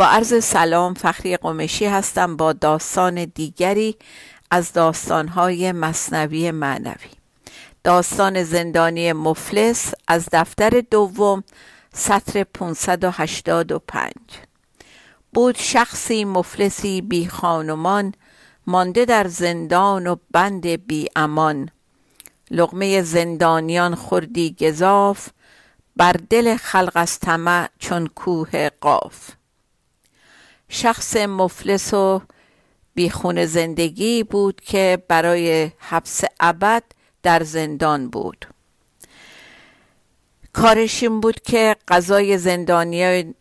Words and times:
با 0.00 0.06
عرض 0.06 0.44
سلام 0.44 0.94
فخری 0.94 1.36
قمشی 1.36 1.86
هستم 1.86 2.36
با 2.36 2.52
داستان 2.52 3.24
دیگری 3.24 3.96
از 4.50 4.72
داستانهای 4.72 5.72
مصنوی 5.72 6.50
معنوی. 6.50 7.10
داستان 7.84 8.42
زندانی 8.42 9.12
مفلس 9.12 9.92
از 10.08 10.28
دفتر 10.32 10.82
دوم 10.90 11.44
سطر 11.92 12.44
585 12.44 14.12
بود 15.34 15.56
شخصی 15.56 16.24
مفلسی 16.24 17.00
بی 17.00 17.28
خانمان 17.28 18.14
مانده 18.66 19.04
در 19.04 19.28
زندان 19.28 20.06
و 20.06 20.16
بند 20.30 20.66
بی 20.66 21.08
امان. 21.16 21.70
لغمه 22.50 23.02
زندانیان 23.02 23.94
خوردی 23.94 24.56
گذاف 24.60 25.28
بر 25.96 26.12
دل 26.30 26.56
خلق 26.56 26.92
از 26.94 27.18
طمع 27.18 27.68
چون 27.78 28.06
کوه 28.06 28.68
قاف. 28.68 29.39
شخص 30.72 31.16
مفلس 31.16 31.94
و 31.94 32.22
بیخون 32.94 33.46
زندگی 33.46 34.22
بود 34.22 34.60
که 34.60 35.02
برای 35.08 35.70
حبس 35.78 36.24
ابد 36.40 36.82
در 37.22 37.42
زندان 37.42 38.08
بود. 38.08 38.46
کارش 40.52 41.02
این 41.02 41.20
بود 41.20 41.40
که 41.40 41.76
غذای 41.88 42.38
زندانی 42.38 43.34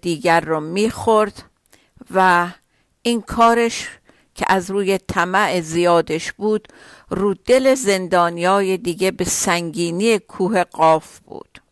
دیگر 0.00 0.40
رو 0.40 0.60
می‌خورد 0.60 1.42
و 2.14 2.48
این 3.02 3.22
کارش 3.22 3.88
که 4.34 4.46
از 4.48 4.70
روی 4.70 4.98
طمع 4.98 5.60
زیادش 5.60 6.32
بود 6.32 6.68
رو 7.10 7.34
دل 7.34 7.74
زندانیای 7.74 8.76
دیگه 8.76 9.10
به 9.10 9.24
سنگینی 9.24 10.18
کوه 10.18 10.64
قاف 10.64 11.18
بود. 11.18 11.62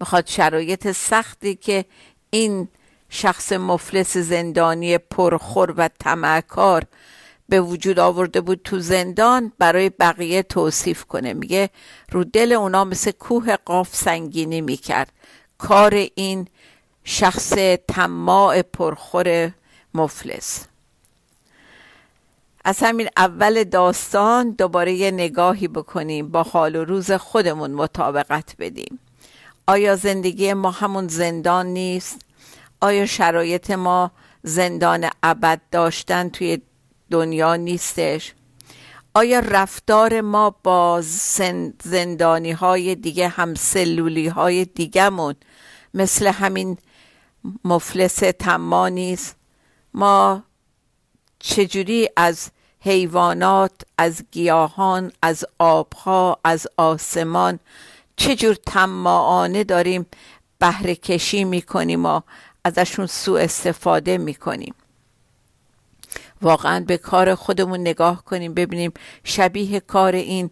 می‌خواد 0.00 0.26
شرایط 0.26 0.92
سختی 0.92 1.54
که 1.54 1.84
این 2.30 2.68
شخص 3.10 3.52
مفلس 3.52 4.16
زندانی 4.16 4.98
پرخور 4.98 5.74
و 5.76 5.88
طمعکار 5.98 6.84
به 7.48 7.60
وجود 7.60 7.98
آورده 7.98 8.40
بود 8.40 8.60
تو 8.64 8.78
زندان 8.78 9.52
برای 9.58 9.90
بقیه 9.90 10.42
توصیف 10.42 11.04
کنه. 11.04 11.34
میگه 11.34 11.70
رو 12.12 12.24
دل 12.24 12.52
اونا 12.52 12.84
مثل 12.84 13.10
کوه 13.10 13.56
قاف 13.56 13.96
سنگینی 13.96 14.60
می‌کرد. 14.60 15.12
کار 15.58 15.94
این 16.14 16.48
شخص 17.04 17.52
طماع 17.88 18.62
پرخور 18.62 19.50
مفلس. 19.94 20.64
از 22.64 22.78
همین 22.82 23.08
اول 23.16 23.64
داستان 23.64 24.50
دوباره 24.50 24.92
یه 24.92 25.10
نگاهی 25.10 25.68
بکنیم 25.68 26.28
با 26.28 26.42
حال 26.42 26.76
و 26.76 26.84
روز 26.84 27.12
خودمون 27.12 27.70
مطابقت 27.70 28.54
بدیم. 28.58 28.98
آیا 29.66 29.96
زندگی 29.96 30.52
ما 30.52 30.70
همون 30.70 31.08
زندان 31.08 31.66
نیست؟ 31.66 32.27
آیا 32.80 33.06
شرایط 33.06 33.70
ما 33.70 34.10
زندان 34.42 35.10
ابد 35.22 35.60
داشتن 35.70 36.28
توی 36.28 36.58
دنیا 37.10 37.56
نیستش؟ 37.56 38.34
آیا 39.14 39.38
رفتار 39.40 40.20
ما 40.20 40.50
با 40.62 41.02
زندانی 41.82 42.52
های 42.52 42.94
دیگه 42.94 43.28
هم 43.28 43.54
سلولی 43.54 44.28
های 44.28 44.64
دیگهمون 44.64 45.34
مثل 45.94 46.26
همین 46.26 46.78
مفلس 47.64 48.16
تما 48.16 48.88
نیست؟ 48.88 49.36
ما 49.94 50.42
چجوری 51.38 52.08
از 52.16 52.50
حیوانات 52.80 53.72
از 53.98 54.22
گیاهان 54.30 55.12
از 55.22 55.44
آبها 55.58 56.38
از 56.44 56.66
آسمان 56.76 57.58
چجور 58.16 58.54
تماعانه 58.66 59.64
داریم 59.64 60.06
بهره 60.58 60.94
کشی 60.94 61.44
می‌کنیم 61.44 62.06
و 62.06 62.20
ازشون 62.68 63.06
سوء 63.06 63.40
استفاده 63.40 64.18
می‌کنیم 64.18 64.74
واقعا 66.42 66.84
به 66.84 66.96
کار 66.98 67.34
خودمون 67.34 67.80
نگاه 67.80 68.24
کنیم 68.24 68.54
ببینیم 68.54 68.92
شبیه 69.24 69.80
کار 69.80 70.14
این 70.14 70.50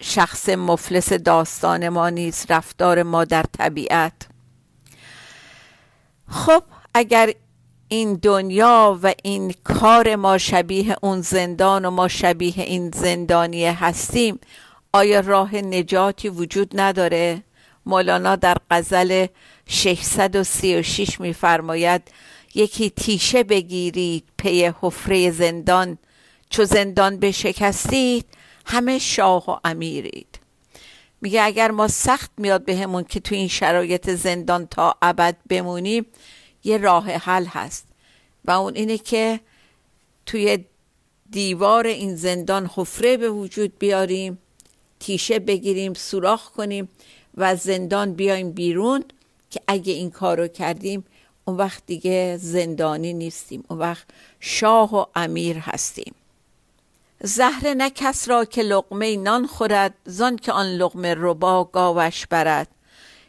شخص 0.00 0.48
مفلس 0.48 1.12
داستان 1.12 1.88
ما 1.88 2.10
نیست 2.10 2.52
رفتار 2.52 3.02
ما 3.02 3.24
در 3.24 3.42
طبیعت 3.42 4.12
خب 6.28 6.62
اگر 6.94 7.32
این 7.88 8.14
دنیا 8.14 8.98
و 9.02 9.14
این 9.22 9.54
کار 9.64 10.16
ما 10.16 10.38
شبیه 10.38 10.96
اون 11.02 11.20
زندان 11.20 11.84
و 11.84 11.90
ما 11.90 12.08
شبیه 12.08 12.54
این 12.56 12.90
زندانیه 12.90 13.84
هستیم 13.84 14.40
آیا 14.92 15.20
راه 15.20 15.54
نجاتی 15.54 16.28
وجود 16.28 16.80
نداره؟ 16.80 17.42
مولانا 17.86 18.36
در 18.36 18.56
غزل 18.70 19.26
636 19.72 21.20
میفرماید 21.20 22.02
یکی 22.54 22.90
تیشه 22.90 23.42
بگیرید 23.42 24.24
پی 24.36 24.72
حفره 24.80 25.30
زندان. 25.30 25.98
چو 26.50 26.64
زندان 26.64 27.16
بشکستید 27.16 28.26
همه 28.66 28.98
شاه 28.98 29.50
و 29.50 29.56
امیرید. 29.64 30.38
میگه 31.20 31.42
اگر 31.42 31.70
ما 31.70 31.88
سخت 31.88 32.30
میاد 32.36 32.64
بهمون 32.64 33.04
که 33.04 33.20
تو 33.20 33.34
این 33.34 33.48
شرایط 33.48 34.10
زندان 34.10 34.66
تا 34.66 34.94
ابد 35.02 35.36
بمونیم 35.48 36.06
یه 36.64 36.76
راه 36.76 37.10
حل 37.10 37.44
هست. 37.44 37.86
و 38.44 38.50
اون 38.50 38.74
اینه 38.76 38.98
که 38.98 39.40
توی 40.26 40.64
دیوار 41.30 41.86
این 41.86 42.16
زندان 42.16 42.70
حفره 42.74 43.16
به 43.16 43.30
وجود 43.30 43.78
بیاریم 43.78 44.38
تیشه 45.00 45.38
بگیریم 45.38 45.94
سوراخ 45.94 46.50
کنیم 46.50 46.88
و 47.36 47.56
زندان 47.56 48.14
بیایم 48.14 48.52
بیرون. 48.52 49.04
که 49.50 49.60
اگه 49.66 49.92
این 49.92 50.10
کارو 50.10 50.48
کردیم 50.48 51.04
اون 51.44 51.56
وقت 51.56 51.82
دیگه 51.86 52.36
زندانی 52.36 53.12
نیستیم. 53.12 53.64
اون 53.68 53.78
وقت 53.78 54.06
شاه 54.40 54.96
و 54.96 55.04
امیر 55.14 55.58
هستیم. 55.58 56.14
زهره 57.22 57.74
نه 57.74 57.90
کس 57.90 58.28
را 58.28 58.44
که 58.44 58.62
لقمه 58.62 59.16
نان 59.16 59.46
خورد 59.46 59.94
زان 60.04 60.36
که 60.36 60.52
آن 60.52 60.66
لقمه 60.66 61.14
ربا 61.18 61.64
گاوش 61.64 62.26
برد. 62.26 62.68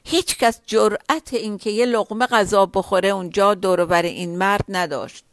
هیچ 0.04 0.38
کس 0.38 0.62
جرأت 0.66 1.34
این 1.34 1.58
که 1.58 1.70
یه 1.70 1.86
لقمه 1.86 2.26
غذا 2.26 2.66
بخوره 2.66 3.09
اونجا 3.09 3.53
دور 3.53 3.94
این 3.94 4.38
مرد 4.38 4.66
نداشت. 4.70 5.26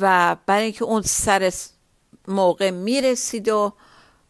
و 0.00 0.36
برای 0.46 0.64
اینکه 0.64 0.84
اون 0.84 1.02
سر 1.02 1.52
موقع 2.28 2.70
می‌رسید 2.70 3.48
و 3.48 3.72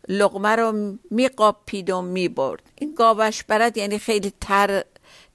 لقمه 0.09 0.57
رو 0.57 0.99
میقاپید 1.11 1.91
و 1.91 2.03
می‌برد. 2.03 2.63
این 2.77 2.95
گاوش 2.95 3.43
برد 3.43 3.77
یعنی 3.77 3.99
خیلی 3.99 4.33
تر, 4.41 4.85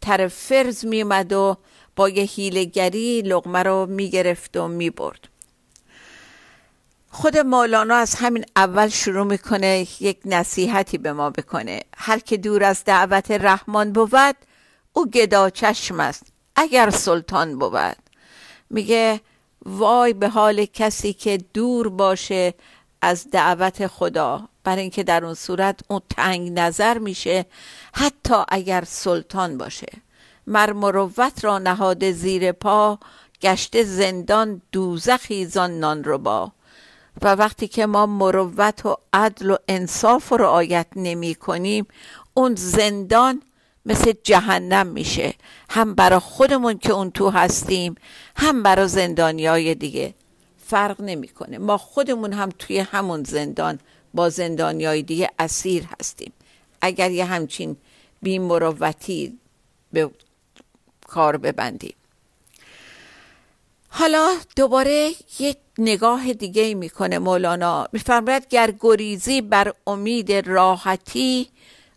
تر 0.02 0.28
فرز 0.28 0.86
میمد 0.86 1.34
و 1.34 1.58
با 1.96 2.10
یه 2.10 2.24
هیلگری 2.24 3.22
لقمه 3.22 3.64
رو 3.64 3.86
می‌گرفت 3.86 4.58
و 4.58 4.68
می‌برد. 4.68 5.28
خود 7.10 7.38
مولانا 7.38 7.96
از 7.96 8.16
همین 8.16 8.46
اول 8.56 8.88
شروع 8.88 9.26
می‌کنه 9.28 9.88
یک 10.00 10.18
نصیحتی 10.26 10.98
به 10.98 11.14
ما 11.14 11.30
بکنه. 11.30 11.82
هر 11.98 12.20
که 12.20 12.38
دور 12.38 12.64
از 12.64 12.84
دعوت 12.84 13.32
رحمان 13.32 13.94
بود 13.94 14.36
او 14.94 15.10
گدا 15.10 15.50
چشم 15.50 16.00
است 16.00 16.24
اگر 16.56 16.90
سلطان 16.90 17.60
بود. 17.60 17.98
میگه 18.70 19.22
وای 19.66 20.14
به 20.14 20.30
حال 20.30 20.66
کسی 20.66 21.14
که 21.14 21.38
دور 21.54 21.90
باشه 21.90 22.54
از 23.02 23.30
دعوت 23.32 23.88
خدا. 23.88 24.50
برای 24.66 24.82
اینکه 24.82 25.04
در 25.04 25.26
اون 25.26 25.34
صورت 25.34 25.80
اون 25.88 26.02
تنگ 26.10 26.60
نظر 26.60 26.98
میشه 26.98 27.46
حتی 27.94 28.36
اگر 28.48 28.84
سلطان 28.88 29.58
باشه. 29.58 29.88
مر 30.48 30.74
مروت 30.74 31.46
را 31.46 31.60
نهاده 31.60 32.12
زیر 32.12 32.52
پا 32.52 33.00
گشته 33.42 33.84
زندان 33.84 34.62
دوزخی 34.72 35.46
زان 35.46 35.80
نان 35.80 36.04
رو 36.04 36.18
با. 36.18 36.52
و 37.22 37.36
وقتی 37.36 37.68
که 37.68 37.86
ما 37.86 38.06
مروت 38.06 38.86
و 38.86 38.98
عدل 39.14 39.52
و 39.52 39.58
انصاف 39.68 40.32
و 40.32 40.38
رعایت 40.38 40.88
نمی 40.96 41.36
کنیم 41.36 41.88
اون 42.34 42.56
زندان 42.56 43.42
مثل 43.86 44.14
جهنم 44.24 44.88
میشه. 44.88 45.34
هم 45.70 45.96
برا 45.96 46.20
خودمون 46.20 46.78
که 46.78 46.94
اون 46.94 47.12
تو 47.12 47.30
هستیم 47.30 47.96
هم 48.36 48.64
برا 48.64 48.88
زندانی 48.88 49.46
های 49.46 49.76
دیگه. 49.76 50.14
فرق 50.58 51.02
نمی‌کنه. 51.02 51.58
ما 51.58 51.78
خودمون 51.78 52.34
هم 52.34 52.50
توی 52.60 52.80
همون 52.80 53.24
زندان 53.24 53.80
با 54.16 54.30
زندانی 54.30 54.86
های 54.86 55.02
دیگه 55.02 55.30
اسیر 55.40 55.88
هستیم. 56.00 56.34
اگر 56.82 57.12
یه 57.12 57.26
همچین 57.26 57.78
بیمروتی 58.22 59.40
به 59.94 60.10
کار 61.08 61.38
ببندیم. 61.38 61.96
حالا 63.90 64.38
دوباره 64.56 65.12
یک 65.40 65.58
نگاه 65.78 66.34
دیگه 66.34 66.74
می‌کنه 66.74 67.20
مولانا. 67.20 67.88
میفرماید 67.92 68.48
گر 68.48 68.74
گریزی 68.80 69.42
بر 69.42 69.74
امید 69.88 70.32
راحتی 70.34 71.50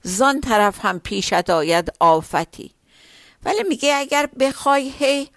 زان 0.03 0.41
طرف 0.41 0.85
هم 0.85 1.01
پیشت 1.01 1.51
آید 1.51 1.93
آفتی. 2.01 2.71
ولی 3.45 3.63
میگه 3.69 3.95
اگر 3.95 4.27
بخوای 4.41 4.93
هی 4.99 5.29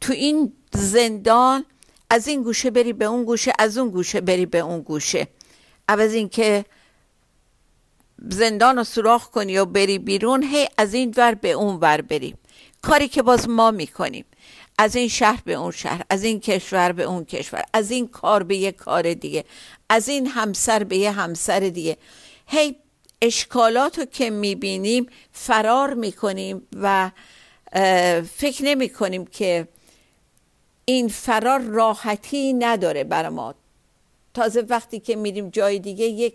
تو 0.00 0.12
این 0.12 0.52
زندان 0.72 1.64
از 2.10 2.28
این 2.28 2.42
گوشه 2.42 2.70
بری 2.70 2.92
به 2.92 3.04
اون 3.04 3.24
گوشه 3.24 3.52
از 3.58 3.78
اون 3.78 3.90
گوشه 3.90 4.20
بری 4.20 4.46
به 4.46 4.58
اون 4.58 4.80
گوشه. 4.80 5.28
عوض 5.88 6.14
اینکه 6.14 6.64
زندان 8.28 8.76
رو 8.76 8.84
سوراخ 8.84 9.30
کنی 9.30 9.58
و 9.58 9.64
بری 9.64 9.98
بیرون 9.98 10.42
هی 10.42 10.68
از 10.78 10.94
این 10.94 11.14
ور 11.16 11.34
به 11.34 11.52
اون 11.52 11.76
ور 11.76 12.00
بری. 12.00 12.34
کاری 12.82 13.08
که 13.08 13.22
باز 13.22 13.48
ما 13.48 13.70
می‌کنیم 13.70 14.24
از 14.78 14.96
این 14.96 15.08
شهر 15.08 15.42
به 15.44 15.54
اون 15.54 15.70
شهر 15.70 16.02
از 16.10 16.24
این 16.24 16.40
کشور 16.40 16.92
به 16.92 17.02
اون 17.02 17.24
کشور 17.24 17.62
از 17.72 17.90
این 17.90 18.08
کار 18.08 18.42
به 18.42 18.56
یه 18.56 18.72
کار 18.72 19.14
دیگه 19.14 19.44
از 19.88 20.08
این 20.08 20.26
همسر 20.26 20.84
به 20.84 20.96
یه 20.96 21.10
همسر 21.10 21.60
دیگه. 21.60 21.96
هی 22.46 22.76
اشکالات 23.22 23.98
رو 23.98 24.04
که 24.04 24.30
می‌بینیم 24.30 25.06
فرار 25.32 25.94
می‌کنیم 25.94 26.62
و 26.72 27.10
فکر 28.36 28.64
نمی 28.64 28.88
کنیم 28.88 29.26
که 29.26 29.68
این 30.84 31.08
فرار 31.08 31.60
راحتی 31.60 32.52
نداره 32.52 33.04
بر 33.04 33.28
ما. 33.28 33.54
تازه 34.34 34.60
وقتی 34.60 35.00
که 35.00 35.16
میریم 35.16 35.48
جای 35.48 35.78
دیگه 35.78 36.04
یک 36.04 36.34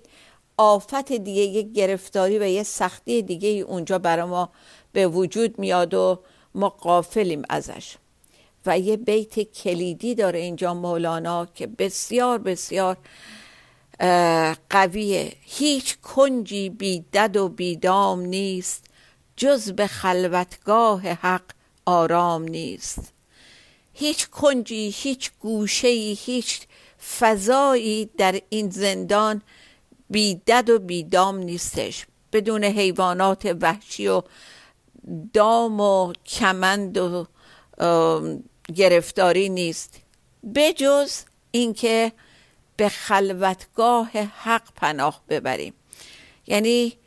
آفت 0.58 1.12
دیگه 1.12 1.42
یک 1.42 1.74
گرفتاری 1.74 2.40
و 2.40 2.48
یه 2.48 2.64
سختی 2.64 3.22
دیگه 3.22 3.50
اونجا 3.50 4.00
برای 4.00 4.26
ما 4.26 4.50
به 4.92 5.08
وجود 5.08 5.60
میاد 5.60 5.94
و 5.94 6.20
ما 6.56 6.70
قافلیم 6.70 7.42
ازش. 7.50 7.96
و 8.66 8.80
یه 8.80 8.98
بیت 8.98 9.40
کلیدی 9.40 10.16
داره 10.16 10.40
اینجا 10.40 10.74
مولانا 10.74 11.46
که 11.46 11.68
بسیار 11.68 12.38
بسیار 12.38 12.98
قویه. 14.70 15.34
هیچ 15.42 15.98
کنجی 15.98 16.70
بیدد 16.70 17.38
و 17.38 17.50
بیدام 17.50 18.20
نیست 18.20 18.84
جز 19.38 19.72
به 19.72 19.88
خلوتگاه 19.88 21.02
حق 21.02 21.44
آرام 21.86 22.44
نیست. 22.44 23.14
هیچ 23.94 24.30
کنجی 24.30 24.94
هیچ 24.96 25.32
گوشه 25.40 25.88
هیچ 25.88 26.62
فضایی 27.20 28.10
در 28.18 28.42
این 28.50 28.70
زندان 28.70 29.42
بیدد 30.10 30.70
و 30.70 30.80
بیدام 30.80 31.38
نیستش. 31.38 32.06
بدون 32.34 32.64
حیوانات 32.64 33.58
وحشی 33.62 34.08
و 34.08 34.22
دام 35.34 35.80
و 35.80 36.14
کمند 36.26 36.98
و 36.98 37.28
گرفتاری 38.76 39.50
نیست. 39.50 40.00
بجز 40.56 41.24
اینکه 41.52 42.12
به 42.78 42.90
خلوتگاه 42.90 44.10
حق 44.18 44.64
پناه 44.76 45.22
ببریم. 45.30 45.74
یعنی 46.48 46.98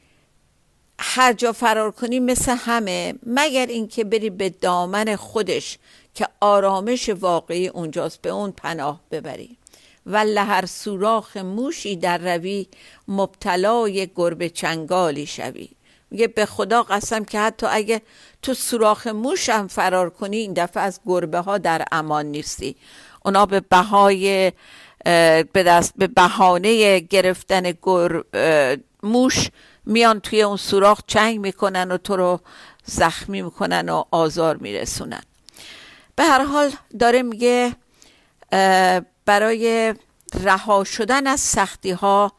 هر 0.99 1.33
جا 1.33 1.53
فرار 1.53 1.91
کنی 1.91 2.21
مثل 2.21 2.57
همه 2.59 3.15
مگر 3.27 3.67
اینکه 3.67 4.05
بری 4.05 4.31
به 4.31 4.51
دامن 4.51 5.17
خودش 5.17 5.79
که 6.15 6.29
آرامش 6.41 7.09
واقعی 7.09 7.69
اونجاست 7.69 8.23
به 8.23 8.31
اون 8.31 8.53
پناه 8.53 9.01
ببری. 9.11 9.57
و 10.07 10.25
هر 10.45 10.67
سوراخ 10.67 11.37
موشی 11.37 11.97
در 11.97 12.19
روی 12.19 12.67
مبتلای 13.09 14.11
گربه 14.17 14.49
چنگالی 14.51 15.27
شوی. 15.27 15.69
میگه 16.11 16.29
به 16.29 16.47
خدا 16.47 16.83
قسم 16.83 17.25
که 17.25 17.41
حتی 17.41 17.67
اگه 17.71 18.03
تو 18.43 18.55
سوراخ 18.55 19.07
موش 19.07 19.49
هم 19.49 19.69
فرار 19.69 20.11
کنی 20.11 20.37
این 20.37 20.53
دفعه 20.53 20.83
از 20.83 21.01
گربه 21.07 21.39
ها 21.39 21.59
در 21.59 21.85
امان 21.93 22.27
نیستی. 22.27 22.77
اونا 23.25 23.47
به 23.47 23.61
بهای 23.61 24.53
به 25.05 25.63
دست 25.67 25.93
به 25.97 26.07
بهانه 26.07 26.99
گرفتن 26.99 27.63
گر 27.63 28.23
موش 29.03 29.49
میان 29.87 30.21
توی 30.21 30.43
اون 30.43 30.57
سوراخ 30.57 31.01
چنگ 31.07 31.41
می‌کنن 31.41 31.91
و 31.91 31.97
تو 31.97 32.17
رو 32.17 32.41
زخمی 32.85 33.43
می‌کنن 33.43 33.89
و 33.89 34.05
آزار 34.11 34.57
میرسونن. 34.57 35.23
به 36.17 36.25
هر 36.25 36.45
حال 36.45 36.71
داره 36.99 37.23
میگه 37.23 37.77
برای 39.27 39.95
رها 40.35 40.85
شدن 40.85 41.27
از 41.27 41.41
سختی 41.41 41.91
ها 41.91 42.33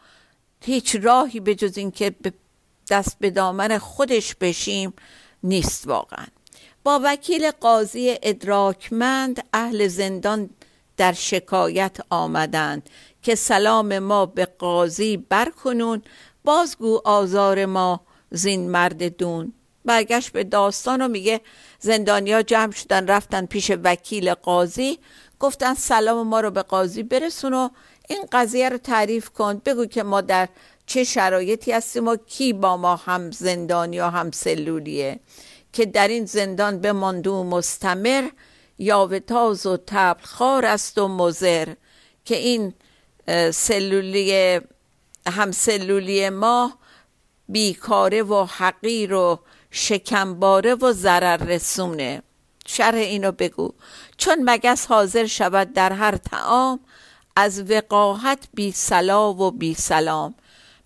هیچ 0.62 0.96
راهی 1.02 1.40
به 1.40 1.56
جز 1.56 1.78
اینکه 1.78 2.16
دست 2.90 3.18
به 3.20 3.30
دامن 3.30 3.78
خودش 3.78 4.36
بشیم 4.36 4.94
نیست 5.44 5.88
واقعا. 5.88 6.26
با 6.84 7.02
وکیل 7.04 7.52
قاضی 7.52 8.16
ادراکمند 8.24 9.44
اهل 9.54 9.88
زندان 9.88 10.50
در 10.98 11.14
شکایت 11.14 11.98
آمدند 12.10 12.90
که 13.22 13.36
سلام 13.36 14.00
ما 14.00 14.26
به 14.26 14.46
قاضی 14.46 15.18
برکنون 15.18 16.02
بازگو 16.44 17.02
آزار 17.06 17.66
ما 17.66 18.02
زین 18.32 18.70
مرد 18.70 19.18
دون. 19.18 19.54
برگشت 19.86 20.30
به 20.30 20.44
داستان 20.44 21.02
و 21.02 21.08
میگه 21.08 21.42
زندانیا 21.80 22.42
جمع 22.42 22.72
شدن 22.72 23.08
رفتن 23.08 23.46
پیش 23.46 23.72
وکیل 23.84 24.34
قاضی. 24.34 25.00
گفتن 25.40 25.74
سلام 25.74 26.28
ما 26.28 26.40
رو 26.40 26.52
به 26.52 26.62
قاضی 26.62 27.04
برسون 27.04 27.54
و 27.54 27.70
این 28.10 28.26
قضیه 28.32 28.70
رو 28.70 28.78
تعریف 28.78 29.30
کن. 29.30 29.62
بگو 29.66 29.86
که 29.86 30.04
ما 30.04 30.22
در 30.22 30.50
چه 30.86 31.04
شرایطی 31.04 31.72
هستیم 31.72 32.08
و 32.08 32.16
کی 32.16 32.54
با 32.54 32.78
ما 32.78 32.96
هم 32.96 33.32
زندان 33.32 33.94
یا 33.94 34.10
هم 34.10 34.32
سلولیه. 34.32 35.20
که 35.74 35.86
در 35.86 36.08
این 36.08 36.26
زندان 36.26 36.82
بماندو 36.82 37.44
مستمر 37.44 38.30
یا 38.80 39.20
تاز 39.20 39.66
و 39.66 39.78
تبلخار 39.78 40.66
است 40.66 40.98
و 40.98 41.08
مزر 41.08 41.74
که 42.26 42.36
این 42.36 42.74
سلولی 43.54 44.60
هم 45.28 45.52
سلولی 45.52 46.30
ما 46.30 46.74
بیکاره 47.50 48.24
و 48.24 48.46
حقیر 48.46 49.14
و 49.14 49.40
شکمباره 49.72 50.76
و 50.76 50.92
ضرر 50.92 51.38
رسونه. 51.38 52.22
شرح 52.68 52.98
اینو 52.98 53.32
بگو. 53.32 53.74
چون 54.18 54.38
مگس 54.50 54.86
حاضر 54.86 55.26
شود 55.26 55.74
در 55.74 55.94
هر 55.94 56.16
تعام 56.16 56.80
از 57.36 57.72
وقاحت 57.72 58.48
بی 58.54 58.72
سلا 58.72 59.34
و 59.34 59.52
بی 59.52 59.74
سلام. 59.74 60.36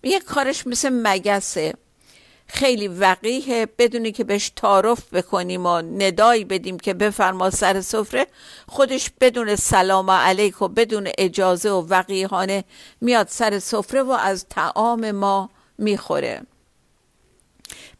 یه 0.02 0.20
کارش 0.20 0.66
مثل 0.66 0.88
مگسه. 1.02 1.74
خیلی 2.46 2.88
وقیه 2.88 3.66
بدونی 3.78 4.12
که 4.12 4.24
بهش 4.24 4.52
تعارف 4.56 5.14
بکنیم 5.14 5.66
و 5.66 5.82
ندایی 5.82 6.44
بدیم 6.44 6.78
که 6.78 6.94
بفرما 6.94 7.50
سر 7.50 7.80
سفره 7.80 8.26
خودش 8.68 9.10
بدون 9.20 9.56
سلام 9.56 10.10
علیک 10.10 10.62
و 10.62 10.68
بدون 10.68 11.08
اجازه 11.18 11.70
و 11.70 11.86
وقیهانه 11.88 12.64
میاد 13.00 13.28
سر 13.28 13.58
سفره 13.58 14.02
و 14.02 14.10
از 14.10 14.46
تعام 14.50 15.10
ما 15.10 15.50
می‌خوره. 15.78 16.42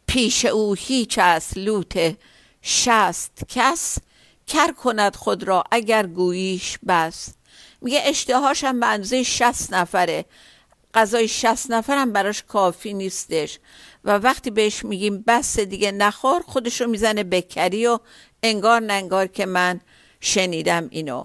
پیش 0.06 0.44
او 0.44 0.74
هیچ 0.74 1.18
است 1.18 1.58
لوت 1.58 2.16
شست 2.62 3.32
کس 3.48 3.98
کر 4.52 4.72
کند 4.72 5.16
خود 5.16 5.42
را 5.42 5.64
اگر 5.70 6.06
گوییش 6.06 6.78
بس 6.88 7.28
میگه 7.80 8.02
اشتهاش 8.04 8.64
هم 8.64 8.76
منزه 8.76 9.22
شست 9.22 9.72
نفره. 9.72 10.24
غذای 10.94 11.28
شست 11.28 11.70
نفرم 11.70 12.12
براش 12.12 12.42
کافی 12.42 12.94
نیستش. 12.94 13.58
و 14.04 14.18
وقتی 14.18 14.50
بهش 14.50 14.84
میگیم 14.84 15.24
بس 15.26 15.60
دیگه 15.60 15.92
نخور 15.92 16.42
خودشو 16.46 16.86
می‌زنه 16.86 17.24
بکری 17.24 17.86
و 17.86 17.98
انگار 18.42 18.80
ننگار 18.80 19.26
که 19.26 19.46
من 19.46 19.80
شنیدم 20.20 20.88
اینو. 20.90 21.24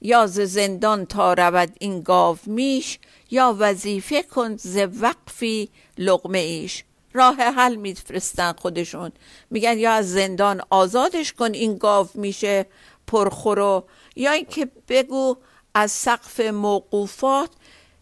یا 0.00 0.26
ز 0.26 0.40
زندان 0.40 1.06
تا 1.06 1.34
رود 1.34 1.72
این 1.80 2.02
گاو 2.02 2.38
میش 2.46 2.98
یا 3.30 3.56
وظیفه 3.58 4.22
کن 4.22 4.56
ز 4.56 4.78
وقفی 5.00 5.68
لغمه 5.98 6.38
ایش. 6.38 6.84
راه 7.12 7.36
حل 7.36 7.76
میفرستن 7.76 8.52
خودشون. 8.52 9.12
میگن 9.50 9.78
یا 9.78 9.92
از 9.92 10.12
زندان 10.12 10.62
آزادش 10.70 11.32
کن 11.32 11.54
این 11.54 11.78
گاو 11.78 12.08
میشه 12.14 12.66
پرخورو 13.06 13.84
یا 14.16 14.32
اینکه 14.32 14.68
بگو 14.88 15.36
از 15.74 15.92
سقف 15.92 16.40
موقوفات 16.40 17.50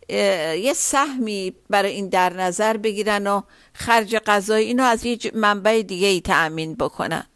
یه 0.09 0.73
سهمی 0.77 1.55
برای 1.71 1.93
این 1.93 2.09
در 2.09 2.33
نظر 2.33 2.77
بگیرن 2.77 3.27
و 3.27 3.43
خرج 3.73 4.17
غذای 4.17 4.65
اینو 4.65 4.83
از 4.83 5.05
یه 5.05 5.19
منبع 5.35 5.83
دیگه 5.83 6.07
ای 6.07 6.21
تأمین 6.21 6.75
بکنن. 6.75 7.27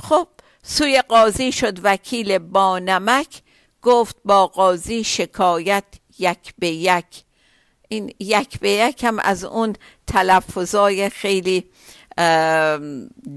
خب 0.00 0.28
سوی 0.62 1.02
قاضی 1.02 1.52
شد 1.52 1.78
وکیل 1.82 2.38
با 2.38 2.78
نمک 2.78 3.42
گفت 3.82 4.16
با 4.24 4.46
قاضی 4.46 5.04
شکایت 5.04 5.84
یک 6.18 6.54
به 6.58 6.68
یک. 6.68 7.23
این 7.88 8.14
یک 8.20 8.60
به 8.60 8.70
یک 8.70 9.04
هم 9.04 9.18
از 9.18 9.44
اون 9.44 9.76
تلفظای 10.06 11.08
خیلی 11.10 11.64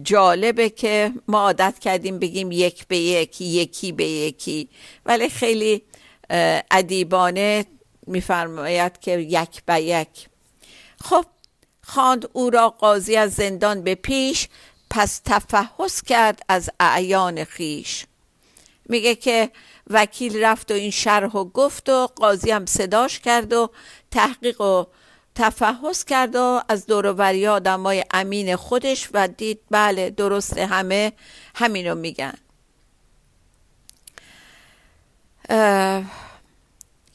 جالبه 0.03 0.69
که 0.69 1.13
ما 1.27 1.39
عادت 1.39 1.79
کردیم 1.79 2.19
بگیم 2.19 2.51
یک 2.51 2.87
به 2.87 2.97
یک 2.97 3.41
یکی 3.41 3.91
به 3.91 4.05
یکی. 4.05 4.69
ولی 5.05 5.29
خیلی 5.29 5.83
ادیبانه 6.71 7.65
میفرماید 8.07 8.99
که 8.99 9.11
یک 9.11 9.63
به 9.65 9.81
یک. 9.81 10.29
خب 11.01 11.25
خواند 11.83 12.29
او 12.33 12.49
را 12.49 12.69
قاضی 12.69 13.15
از 13.15 13.33
زندان 13.33 13.83
به 13.83 13.95
پیش 13.95 14.47
پس 14.89 15.21
تفحص 15.25 16.01
کرد 16.01 16.41
از 16.49 16.69
اعیان 16.79 17.43
خیش. 17.43 18.05
میگه 18.89 19.15
که 19.15 19.51
وکیل 19.89 20.43
رفت 20.43 20.71
و 20.71 20.73
این 20.73 20.91
شرح 20.91 21.31
و 21.31 21.45
گفت 21.45 21.89
و 21.89 22.07
قاضی 22.07 22.51
هم 22.51 22.65
صداش 22.65 23.19
کرد 23.19 23.53
و 23.53 23.69
تحقیق 24.11 24.61
و 24.61 24.85
تفحص 25.35 26.03
کرد 26.03 26.35
و 26.35 26.61
از 26.69 26.85
دوروبری 26.85 27.47
آدمای 27.47 28.03
امین 28.11 28.55
خودش 28.55 29.09
و 29.13 29.27
دید 29.27 29.59
بله 29.71 30.09
درسته 30.09 30.65
همه 30.65 31.13
همینو 31.55 31.95
میگن. 31.95 32.33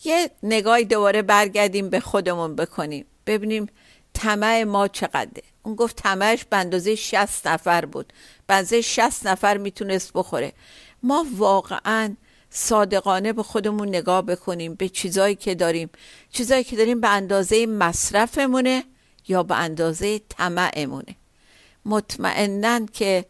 یه 0.05 0.31
نگاهی 0.43 0.85
دوباره 0.85 1.23
برگردیم 1.23 1.91
به 1.91 2.01
خودمون 2.01 2.57
بکنیم. 2.57 3.07
ببینیم 3.27 3.67
طمع 4.15 4.63
ما 4.63 4.89
چقدره. 4.89 5.43
اون 5.63 5.75
گفت 5.75 5.97
طمعش 5.97 6.45
به 6.45 6.57
اندازه 6.57 6.95
60 6.95 7.47
نفر 7.47 7.85
بود. 7.85 8.13
به 8.47 8.55
اندازه 8.55 8.81
60 8.81 9.27
نفر 9.27 9.57
می‌تونست 9.57 10.13
بخوره. 10.15 10.53
ما 11.03 11.27
واقعا 11.37 12.17
صادقانه 12.51 13.33
به 13.33 13.43
خودمون 13.43 13.89
نگاه 13.89 14.23
بکنیم 14.23 14.75
به 14.75 14.89
چیزایی 14.89 15.35
که 15.35 15.55
داریم. 15.55 15.91
چیزایی 16.31 16.65
که 16.65 16.77
داریم 16.77 17.01
به 17.01 17.09
اندازه 17.09 17.67
مصرفمونه 17.67 18.85
یا 19.29 19.43
به 19.43 19.57
اندازه 19.57 20.19
طمعمونه. 20.19 21.17
مطمئنا 21.85 22.87
که 22.87 23.25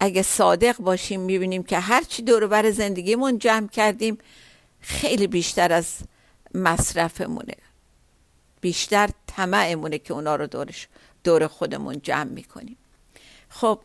اگه 0.00 0.22
صادق 0.22 0.76
باشیم 0.76 1.20
می‌بینیم 1.20 1.62
که 1.62 1.78
هرچی 1.78 2.22
دور 2.22 2.46
بر 2.46 2.70
زندگیمون 2.70 3.38
جمع 3.38 3.68
کردیم 3.68 4.18
خیلی 4.80 5.26
بیشتر 5.26 5.72
از 5.72 5.94
مصرفمونه. 6.54 7.54
بیشتر 8.60 9.10
طمعمونه 9.26 9.98
که 9.98 10.14
اونا 10.14 10.36
رو 10.36 10.46
دورش 10.46 10.88
دور 11.24 11.46
خودمون 11.46 12.00
جمع 12.02 12.30
می‌کنیم. 12.30 12.76
خب 13.48 13.80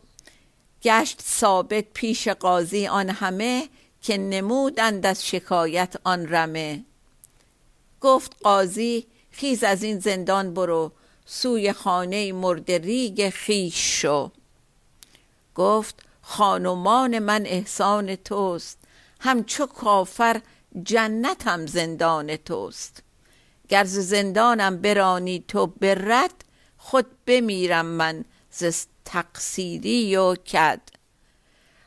گشت 0.83 1.21
ثابت 1.21 1.85
پیش 1.93 2.27
قاضی 2.27 2.87
آن 2.87 3.09
همه 3.09 3.69
که 4.01 4.17
نمودند 4.17 5.05
از 5.05 5.27
شکایت 5.27 5.95
آن 6.03 6.27
رمه. 6.33 6.83
گفت 8.01 8.35
قاضی 8.43 9.07
خیز 9.31 9.63
از 9.63 9.83
این 9.83 9.99
زندان 9.99 10.53
برو 10.53 10.91
سوی 11.25 11.73
خانه 11.73 12.33
مرد 12.33 12.71
ریگ 12.71 13.29
خیش 13.29 14.01
شو. 14.01 14.31
گفت 15.55 16.03
خانمان 16.21 17.19
من 17.19 17.45
احسان 17.45 18.15
توست 18.15 18.77
همچو 19.19 19.65
کافر 19.65 20.41
جنتم 20.83 21.65
زندان 21.65 22.35
توست. 22.35 23.03
گر 23.69 23.83
زندانم 23.83 24.77
برانی 24.77 25.43
تو 25.47 25.67
برد 25.67 26.43
خود 26.77 27.05
بمیرم 27.25 27.85
من 27.85 28.25
ز 28.51 28.65
تقصیری 29.07 30.15
و 30.15 30.35
کد. 30.35 30.81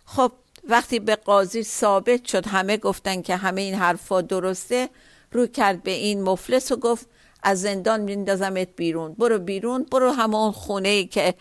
خب 0.05 0.33
وقتی 0.69 0.99
به 0.99 1.17
قاضی 1.17 1.63
ثابت 1.63 2.25
شد 2.25 2.47
همه 2.47 2.77
گفتن 2.77 3.23
که 3.23 3.37
همه 3.37 3.61
این 3.61 3.75
حرفا 3.75 4.21
درسته 4.21 4.89
رو 5.33 5.47
کرد 5.47 5.83
به 5.83 5.91
این 5.91 6.23
مفلس 6.23 6.73
و 6.73 6.77
گفت 6.77 7.07
از 7.43 7.61
زندان 7.61 8.01
میندازمت 8.01 8.69
بیرون. 8.77 9.15
برو 9.15 9.39
بیرون 9.39 9.87
برو 9.93 10.11
همون 10.11 10.53
خونه 10.53 10.89
ای 10.89 11.07
که 11.07 11.35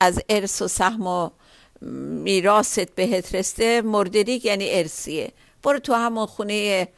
از 0.00 0.22
ارث 0.28 0.62
و 0.62 0.68
سهم 0.68 1.06
و 1.06 1.30
میراست 2.22 2.94
بهت 2.94 3.34
رسته 3.34 3.82
مردریک 3.82 4.44
یعنی 4.44 4.70
ارسیه 4.70 5.32
برو 5.62 5.78
تو 5.78 5.94
همون 5.94 6.26
خونه 6.26 6.88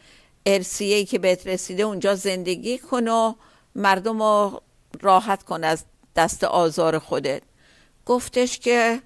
ارسیه 0.47 1.05
که 1.05 1.19
بهت 1.19 1.47
رسیده 1.47 1.83
اونجا 1.83 2.15
زندگی 2.15 2.79
کن 2.79 3.09
و 3.09 3.35
مردم 3.75 4.23
رو 4.23 4.63
راحت 5.01 5.43
کن 5.43 5.65
از 5.65 5.85
دست 6.17 6.45
آزار 6.45 6.99
خودت. 6.99 7.43
گفتش 8.09 8.59
که 8.59 9.03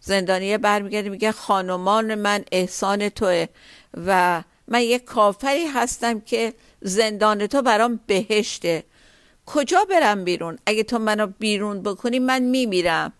زندانیه 0.00 0.58
برمیگرده 0.58 1.08
میگه 1.08 1.32
خانمان 1.32 2.14
من 2.14 2.44
احسان 2.52 3.08
توه 3.08 3.46
و 4.06 4.42
من 4.68 4.82
یه 4.82 4.98
کافری 4.98 5.66
هستم 5.66 6.20
که 6.20 6.54
زندان 6.80 7.46
تو 7.46 7.62
برام 7.62 8.00
بهشته. 8.06 8.84
کجا 9.46 9.84
برم 9.90 10.24
بیرون؟ 10.24 10.58
اگه 10.66 10.82
تو 10.82 10.98
منو 10.98 11.26
بیرون 11.26 11.82
بکنی 11.82 12.18
من 12.18 12.42
میمیرم. 12.42 13.12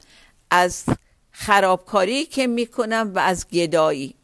از 0.50 0.84
خرابکاری 1.30 2.24
که 2.24 2.46
می‌کنم 2.46 3.12
و 3.14 3.18
از 3.18 3.48
گدایی. 3.48 4.14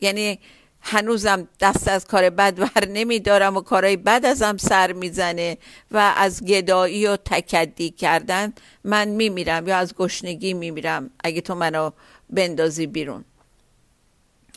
یعنی 0.00 0.38
هنوزم 0.80 1.48
دست 1.60 1.88
از 1.88 2.06
کار 2.06 2.30
بد 2.30 2.54
بر 2.54 2.84
نمیدارم 2.84 3.56
و 3.56 3.60
کارهای 3.60 3.96
بد 3.96 4.24
ازم 4.24 4.56
سر 4.56 4.92
می‌زنه 4.92 5.58
و 5.90 6.14
از 6.16 6.44
گدایی 6.44 7.06
و 7.06 7.16
تکدی 7.16 7.90
کردن 7.90 8.52
من 8.84 9.08
میمیرم 9.08 9.68
یا 9.68 9.76
از 9.76 9.94
گشنگی 9.94 10.54
میمیرم. 10.54 11.10
اگه 11.24 11.40
تو 11.40 11.54
منو 11.54 11.90
بندازی 12.30 12.86
بیرون 12.86 13.24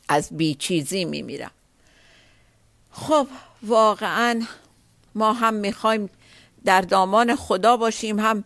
از 0.07 0.29
بیچیزی 0.31 1.05
میمیرم. 1.05 1.51
خب 2.91 3.27
واقعا 3.63 4.41
ما 5.15 5.33
هم 5.33 5.53
می‌خوایم 5.53 6.09
در 6.65 6.81
دامان 6.81 7.35
خدا 7.35 7.77
باشیم 7.77 8.19
هم 8.19 8.43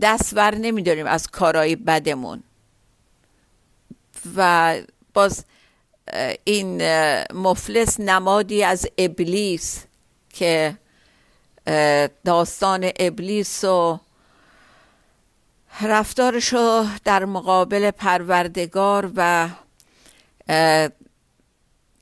دست 0.00 0.36
ور 0.36 0.54
نمیداریم 0.54 1.06
از 1.06 1.26
کارهای 1.26 1.76
بدمون. 1.76 2.42
و 4.36 4.76
باز 5.14 5.44
این 6.44 6.82
مفلس 7.32 8.00
نمادی 8.00 8.64
از 8.64 8.86
ابلیس 8.98 9.84
که 10.32 10.76
داستان 12.24 12.90
ابلیس 12.98 13.64
و 13.64 13.98
رفتارش 15.82 16.52
رو 16.52 16.84
در 17.04 17.24
مقابل 17.24 17.90
پروردگار 17.90 19.10
و 19.16 19.48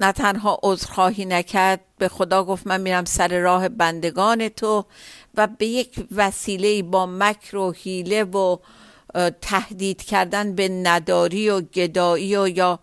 نه 0.01 0.13
تنها 0.13 0.59
عذرخواهی 0.63 1.25
نکرد 1.25 1.81
به 1.99 2.09
خدا 2.09 2.45
گفت 2.45 2.67
من 2.67 2.81
میرم 2.81 3.05
سر 3.05 3.39
راه 3.41 3.69
بندگان 3.69 4.49
تو 4.49 4.85
و 5.35 5.47
به 5.47 5.67
یک 5.67 6.07
وسیله 6.17 6.83
با 6.83 7.07
مکر 7.07 7.57
و 7.57 7.73
حیله 7.73 8.25
و 8.25 8.57
تهدید 9.41 10.03
کردن 10.03 10.55
به 10.55 10.69
نداری 10.69 11.51
و 11.51 11.61
گدایی 11.61 12.37
و 12.37 12.49
یا 12.49 12.79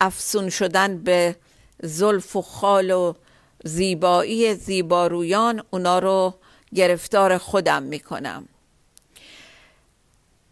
افسون 0.00 0.50
شدن 0.50 0.98
به 0.98 1.36
زلف 1.82 2.36
و 2.36 2.42
خال 2.42 2.90
و 2.90 3.14
زیبایی 3.64 4.54
زیبارویان 4.54 5.62
اونا 5.70 5.98
رو 5.98 6.34
گرفتار 6.74 7.38
خودم 7.38 7.82
می‌کنم. 7.82 8.48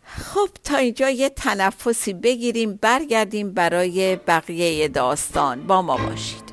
خب 0.05 0.49
تا 0.64 0.76
اینجا 0.76 1.11
یه 1.11 1.28
تنفسی 1.28 2.12
بگیریم 2.12 2.78
برگردیم 2.83 3.52
برای 3.52 4.17
بقیه 4.17 4.88
داستان. 4.88 5.67
با 5.67 5.83
ما 5.83 5.97
باشید. 5.97 6.48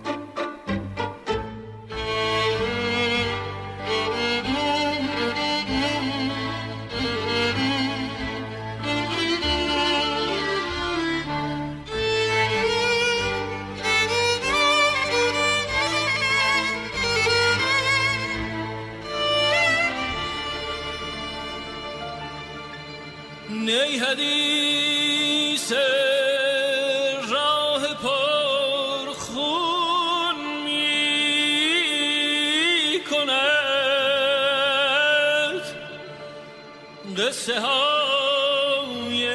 قصه 37.26 37.60
های 37.60 39.28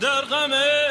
در 0.00 0.20
غمه 0.20 0.87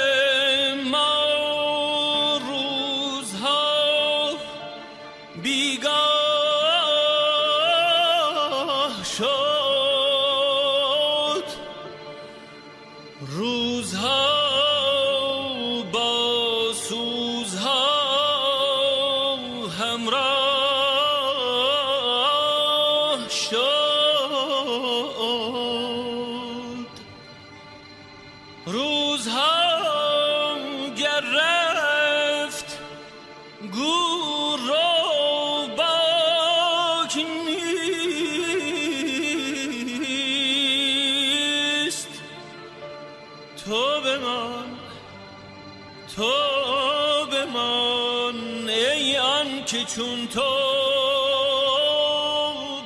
چون 49.96 50.28
تو 50.28 50.42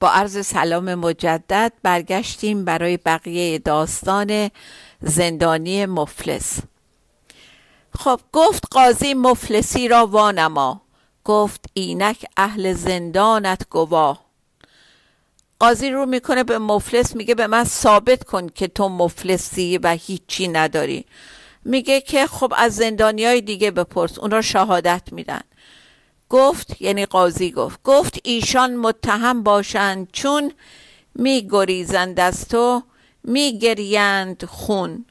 با 0.00 0.10
عرض 0.10 0.46
سلام 0.46 0.94
مجدد 0.94 1.72
برگشتیم 1.82 2.64
برای 2.64 2.96
بقیه 2.96 3.58
داستان 3.58 4.50
زندانی 5.00 5.86
مفلس. 5.86 6.58
خب 7.98 8.20
گفت 8.32 8.64
قاضی 8.70 9.14
مفلسی 9.14 9.88
را 9.88 10.06
وانما. 10.06 10.82
گفت 11.24 11.64
اینک 11.72 12.26
اهل 12.36 12.72
زندانت 12.72 13.68
گواه. 13.70 14.24
قاضی 15.58 15.90
رو 15.90 16.06
می‌کنه 16.06 16.44
به 16.44 16.58
مفلس 16.58 17.16
میگه 17.16 17.34
به 17.34 17.46
من 17.46 17.64
ثابت 17.64 18.24
کن 18.24 18.48
که 18.48 18.68
تو 18.68 18.88
مفلسی 18.88 19.78
و 19.78 19.88
هیچی 19.88 20.48
نداری. 20.48 21.04
میگه 21.64 22.00
که 22.00 22.26
خب 22.26 22.52
از 22.56 22.76
زندانی 22.76 23.24
های 23.24 23.40
دیگه 23.40 23.70
بپرس 23.70 24.18
اون 24.18 24.30
را 24.30 24.42
شهادت 24.42 25.02
میدن. 25.12 25.40
گفت 26.28 26.80
یعنی 26.82 27.06
قاضی 27.06 27.50
گفت 27.50 27.80
گفت 27.84 28.18
ایشان 28.24 28.76
متهم 28.76 29.42
باشند 29.42 30.08
چون 30.12 30.52
می 31.14 31.48
گریزند 31.50 32.20
از 32.20 32.48
تو 32.48 32.82
می 33.24 33.58
گریند 33.58 34.44
خون. 34.44 35.04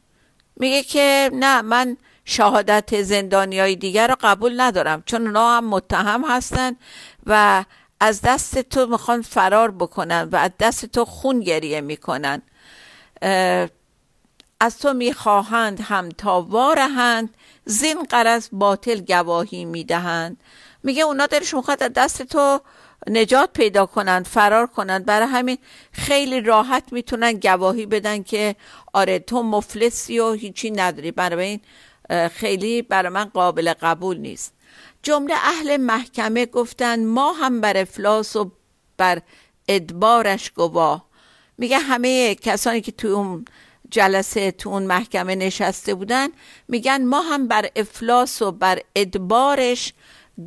میگه 0.56 0.84
که 0.84 1.30
نه 1.34 1.62
من 1.62 1.98
شهادت 2.26 3.02
زندانی 3.02 3.60
های 3.60 3.76
دیگر 3.76 4.08
رو 4.08 4.16
قبول 4.22 4.62
ندارم 4.62 5.04
چون 5.06 5.28
اونا 5.28 5.58
هم 5.58 5.70
متهم 5.70 6.26
هستند 6.30 6.78
و 7.26 7.66
از 8.00 8.22
دست 8.22 8.60
تو 8.60 8.86
می‌خوان 8.86 9.22
فرار 9.22 9.72
بکنن 9.72 10.30
و 10.32 10.36
از 10.36 10.52
دست 10.60 10.86
تو 10.86 11.06
خون 11.06 11.40
گریه 11.40 11.82
می‌کنن. 11.82 12.42
از 14.60 14.78
تو 14.78 14.94
می‌خواهند 14.94 15.82
هم 15.82 16.10
تا 16.10 16.42
وارهند 16.42 17.34
زین 17.66 18.04
قرض 18.04 18.50
باطل 18.52 19.02
گواهی 19.02 19.66
می‌دهند. 19.66 20.38
میگه 20.84 21.04
اونا 21.04 21.26
دلشون 21.26 21.58
می‌خواد 21.58 21.84
از 21.84 21.94
دست 21.94 22.24
تو 22.24 22.60
نجات 23.08 23.54
پیدا 23.54 23.86
کنند 23.86 24.26
فرار 24.28 24.68
کنند. 24.68 25.06
برای 25.06 25.28
همین 25.28 25.58
خیلی 25.92 26.42
راحت 26.42 26.84
می‌تونن 26.94 27.34
گواهی 27.34 27.86
بدن 27.86 28.24
که 28.24 28.56
آره 28.94 29.20
تو 29.20 29.44
مفلسی 29.44 30.20
و 30.20 30.32
هیچی 30.32 30.72
نداری. 30.72 31.12
برای 31.12 31.46
این 31.46 31.60
خیلی 32.28 32.82
برای 32.82 33.10
من 33.10 33.26
قابل 33.26 33.74
قبول 33.82 34.18
نیست. 34.18 34.54
جمله 35.04 35.34
اهل 35.34 35.78
محکمه 35.78 36.46
گفتن 36.46 37.06
ما 37.06 37.34
هم 37.34 37.62
بر 37.62 37.78
افلاس 37.78 38.36
و 38.36 38.52
بر 38.98 39.22
ادبارش 39.68 40.52
گواه. 40.52 41.06
میگه 41.58 41.78
همه 41.78 42.36
کسانی 42.36 42.82
که 42.82 42.92
تو 42.92 43.08
اون 43.08 43.46
جلسه 43.92 44.52
تو 44.52 44.70
اون 44.70 44.84
محکمه 44.84 45.36
نشسته 45.36 45.94
بودن 45.94 46.28
میگن 46.68 47.06
ما 47.06 47.22
هم 47.22 47.48
بر 47.48 47.70
افلاس 47.76 48.42
و 48.42 48.52
بر 48.52 48.80
ادبارش 48.96 49.94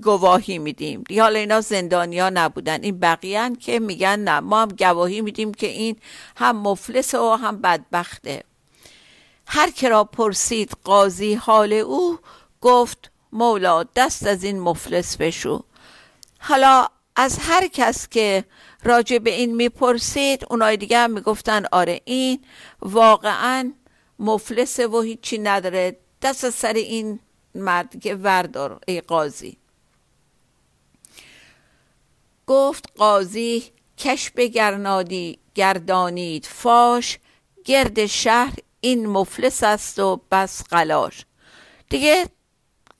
گواهی 0.00 0.58
میدیم. 0.58 1.04
حالا 1.18 1.38
اینا 1.38 1.60
زندانیا 1.60 2.30
نبودن 2.30 2.82
این 2.82 2.98
بقیه 2.98 3.50
که 3.60 3.80
میگن 3.80 4.18
نه 4.18 4.40
ما 4.40 4.62
هم 4.62 4.68
گواهی 4.68 5.20
میدیم 5.20 5.54
که 5.54 5.66
این 5.66 5.96
هم 6.36 6.56
مفلس 6.56 7.14
و 7.14 7.34
هم 7.34 7.60
بدبخته. 7.60 8.42
هر 9.46 9.70
که 9.70 9.88
را 9.88 10.04
پرسید 10.04 10.72
قاضی 10.84 11.34
حال 11.34 11.72
او 11.72 12.18
گفت 12.60 13.10
مولا 13.32 13.82
دست 13.82 14.26
از 14.26 14.44
این 14.44 14.60
مفلس 14.60 15.16
بشو. 15.16 15.64
حالا 16.38 16.88
از 17.16 17.38
هر 17.38 17.68
کس 17.68 18.08
که 18.08 18.44
راجع 18.84 19.18
به 19.18 19.30
این 19.30 19.56
می‌پرسید 19.56 20.46
اونای 20.50 20.76
دیگه 20.76 20.98
هم 20.98 21.10
می‌گفتن 21.10 21.64
آره 21.72 22.00
این 22.04 22.44
واقعا 22.80 23.72
مفلس 24.18 24.80
و 24.80 25.00
هیچی 25.00 25.38
نداره. 25.38 25.96
دست 26.22 26.50
سر 26.50 26.72
این 26.72 27.20
مرد 27.54 28.00
که 28.00 28.14
وردار 28.14 28.80
ای 28.88 29.00
قاضی. 29.00 29.56
گفت 32.46 32.84
قاضی 32.96 33.64
کش 33.98 34.30
بگرنادی 34.30 35.38
گردانید 35.54 36.46
فاش 36.46 37.18
گرد 37.64 38.06
شهر 38.06 38.54
این 38.80 39.06
مفلس 39.06 39.62
است 39.62 39.98
و 39.98 40.20
بس 40.30 40.64
قلاش. 40.64 41.24
دیگه 41.88 42.26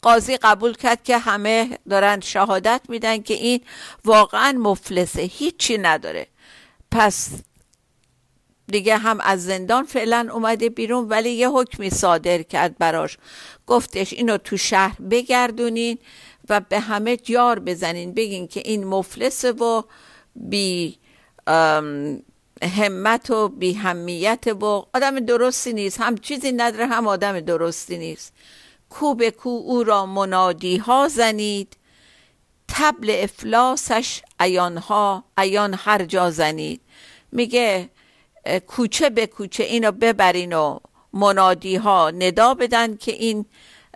قاضی 0.02 0.36
قبول 0.36 0.74
کرد 0.74 1.02
که 1.02 1.18
همه 1.18 1.78
دارن 1.90 2.20
شهادت 2.20 2.80
میدن 2.88 3.22
که 3.22 3.34
این 3.34 3.60
واقعا 4.04 4.52
مفلسه 4.52 5.22
هیچی 5.22 5.78
نداره. 5.78 6.26
پس 6.90 7.30
دیگه 8.66 8.96
هم 8.96 9.20
از 9.20 9.44
زندان 9.44 9.84
فعلا 9.84 10.28
اومده 10.32 10.68
بیرون 10.68 11.08
ولی 11.08 11.30
یه 11.30 11.48
حکمی 11.48 11.90
صادر 11.90 12.42
کرد 12.42 12.78
براش. 12.78 13.18
گفتش 13.66 14.12
اینو 14.12 14.38
تو 14.38 14.56
شهر 14.56 15.00
بگردونین 15.00 15.98
و 16.48 16.60
به 16.60 16.80
همه 16.80 17.16
جار 17.16 17.58
بزنین 17.58 18.14
بگین 18.14 18.48
که 18.48 18.62
این 18.64 18.84
مفلس 18.84 19.44
و 19.44 19.84
بی 20.36 20.98
همت 22.62 23.30
و 23.30 23.48
بی 23.48 23.72
همیت 23.72 24.46
و 24.46 24.64
آدم 24.94 25.20
درستی 25.20 25.72
نیست. 25.72 26.00
هم 26.00 26.18
چیزی 26.18 26.52
نداره 26.52 26.86
هم 26.86 27.06
آدم 27.06 27.40
درستی 27.40 27.98
نیست. 27.98 28.32
کو 28.92 29.14
به 29.14 29.30
کو 29.30 29.48
او 29.48 29.84
را 29.84 30.06
منادی 30.06 30.76
ها 30.76 31.08
زنید. 31.08 31.76
تبل 32.68 33.16
افلاسش 33.22 34.22
ایانها 34.40 35.24
ایان 35.38 35.74
هر 35.78 36.04
جا 36.04 36.30
زنید. 36.30 36.80
میگه 37.32 37.88
کوچه 38.66 39.10
به 39.10 39.26
کوچه 39.26 39.64
اینو 39.64 39.92
ببرین 39.92 40.52
و 40.52 40.78
منادی 41.12 41.76
ها 41.76 42.10
ندا 42.10 42.54
بدن 42.54 42.96
که 42.96 43.12
این 43.12 43.46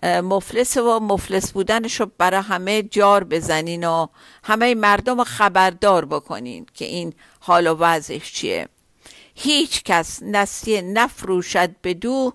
مفلس 0.02 0.76
و 0.76 1.00
مفلس 1.00 1.52
بودنش 1.52 2.00
رو 2.00 2.10
برای 2.18 2.40
همه 2.40 2.82
جار 2.82 3.24
بزنین 3.24 3.84
و 3.84 4.06
همه 4.44 4.74
مردم 4.74 5.24
خبردار 5.24 6.04
بکنین 6.04 6.66
که 6.74 6.84
این 6.84 7.14
حال 7.40 7.66
و 7.66 7.74
وضعش 7.74 8.32
چیه. 8.32 8.68
هیچ 9.34 9.82
کس 9.82 10.22
نسیه 10.22 10.82
نفروشد 10.82 11.76
به 11.82 11.94
دو 11.94 12.32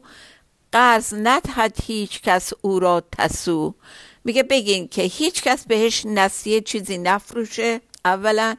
قرض 0.72 1.14
ندهد 1.14 1.78
هیچ 1.84 2.22
کس 2.22 2.54
او 2.62 2.80
را 2.80 3.04
تسو. 3.18 3.76
میگه 4.24 4.44
بگین 4.44 4.88
که 4.88 5.02
هیچ 5.02 5.44
کس 5.44 5.68
بهش 5.68 6.06
نسیه 6.06 6.62
چیزی 6.62 6.98
نفروشه. 6.98 7.82
اولا 8.06 8.56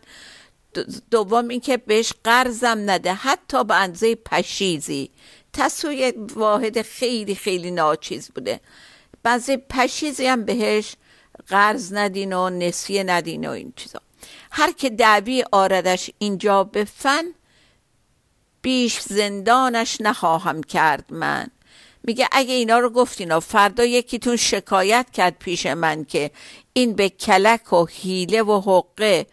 دوم 1.10 1.48
اینکه 1.48 1.76
بهش 1.76 2.12
قرضم 2.24 2.90
نده 2.90 3.14
حتی 3.14 3.64
به 3.64 3.74
اندازه 3.74 4.14
پشیزی. 4.14 5.10
تصوی 5.52 6.12
واحد 6.16 6.82
خیلی 6.82 7.34
خیلی 7.34 7.70
ناچیز 7.70 8.30
بوده. 8.30 8.60
بعضی 9.22 9.56
پشیزی 9.56 10.26
هم 10.26 10.44
بهش 10.44 10.96
قرض 11.46 11.92
ندین 11.92 12.32
و 12.32 12.50
نسیه 12.50 13.04
ندین 13.04 13.46
و 13.48 13.50
این 13.50 13.72
چیزا. 13.76 14.00
هر 14.50 14.72
که 14.72 14.90
دعوی 14.90 15.44
آردش 15.52 16.10
اینجا 16.18 16.64
به 16.64 16.84
فن 16.84 17.24
بیش 18.62 19.00
زندانش 19.00 20.00
نخواهم 20.00 20.62
کرد 20.62 21.12
من. 21.12 21.50
میگه 22.04 22.28
اگه 22.32 22.54
اینا 22.54 22.78
رو 22.78 22.90
گفتین 22.90 23.32
و 23.32 23.40
فردا 23.40 23.84
یکیتون 23.84 24.36
شکایت 24.36 25.06
کرد 25.12 25.38
پیش 25.38 25.66
من 25.66 26.04
که 26.04 26.30
این 26.72 26.92
به 26.92 27.08
کلک 27.08 27.72
و 27.72 27.86
حیله 27.86 28.42
و 28.42 28.60
حقه 28.60 29.26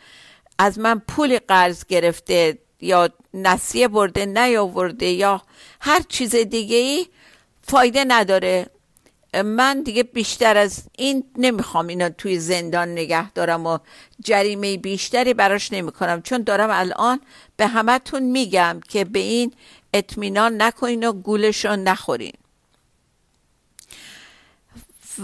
از 0.60 0.80
من 0.80 1.00
پول 1.00 1.40
قرض 1.48 1.86
گرفته 1.86 2.58
یا 2.82 3.10
نسیه 3.34 3.88
برده 3.88 4.26
نیاورده 4.26 5.06
یا 5.06 5.42
هر 5.82 6.02
چیز 6.10 6.36
دیگه 6.36 6.78
ای 6.78 7.08
فایده 7.62 8.06
نداره. 8.08 8.70
من 9.46 9.82
دیگه 9.82 10.04
بیشتر 10.04 10.58
از 10.58 10.84
این 10.98 11.24
نمی‌خوام 11.38 11.88
اینا 11.88 12.10
توی 12.10 12.40
زندان 12.40 12.92
نگه 12.92 13.32
دارم 13.32 13.66
و 13.66 13.78
جریمه 14.24 14.78
بیشتری 14.78 15.34
براش 15.34 15.74
نمی‌کنم. 15.74 16.22
چون 16.22 16.42
دارم 16.44 16.70
الان 16.72 17.20
به 17.58 17.68
همتون 17.68 18.24
میگم 18.24 18.80
که 18.90 19.06
به 19.06 19.20
این 19.20 19.54
اطمینان 19.94 20.62
نکنین 20.62 21.08
و 21.08 21.14
گولش 21.14 21.66
رو 21.66 21.76
نخورین. 21.76 22.34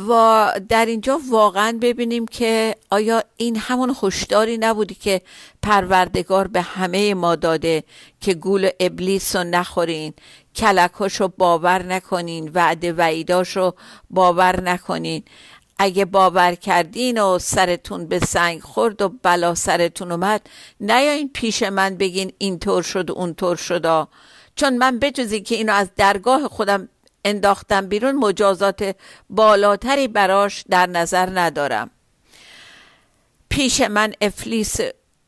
و 0.10 0.52
در 0.70 0.86
اینجا 0.86 1.20
واقعا 1.30 1.78
ببینیم 1.82 2.26
که 2.26 2.76
آیا 2.92 3.24
این 3.38 3.58
همون 3.58 3.96
هشداری 4.04 4.58
نبودی 4.58 4.96
که 4.96 5.22
پروردگار 5.62 6.48
به 6.48 6.62
همه 6.62 7.14
ما 7.14 7.36
داده 7.36 7.84
که 8.22 8.34
گول 8.34 8.70
ابلیس 8.80 9.36
رو 9.36 9.44
نخورین 9.44 10.14
کلکاش 10.56 11.22
رو 11.22 11.28
باور 11.28 11.84
نکنین 11.84 12.52
وعده 12.54 12.94
وعیداش 12.94 13.58
رو 13.58 13.76
باور 14.10 14.62
نکنین. 14.62 15.24
اگه 15.80 16.06
باور 16.06 16.56
کردین 16.56 17.22
و 17.22 17.40
سرتون 17.40 18.08
به 18.08 18.20
سنگ 18.20 18.62
خورد 18.62 19.02
و 19.02 19.10
بلا 19.10 19.56
سرتون 19.56 20.12
اومد 20.12 20.50
نیاین 20.80 21.30
پیش 21.34 21.64
من 21.64 21.96
بگین 21.96 22.32
اینطور 22.38 22.84
شد 22.84 23.12
اونطور 23.12 23.56
شد. 23.56 24.08
چون 24.56 24.78
من 24.78 25.00
بجزی 25.00 25.42
که 25.42 25.56
اینو 25.56 25.74
از 25.74 25.90
درگاه 25.96 26.48
خودم 26.48 26.90
انداختم 27.26 27.88
بیرون 27.88 28.16
مجازات 28.16 28.96
بالاتری 29.30 30.08
براش 30.08 30.66
در 30.70 30.86
نظر 30.86 31.30
ندارم. 31.40 31.92
پیش 33.50 33.82
من 33.82 34.14
افلیس 34.22 34.76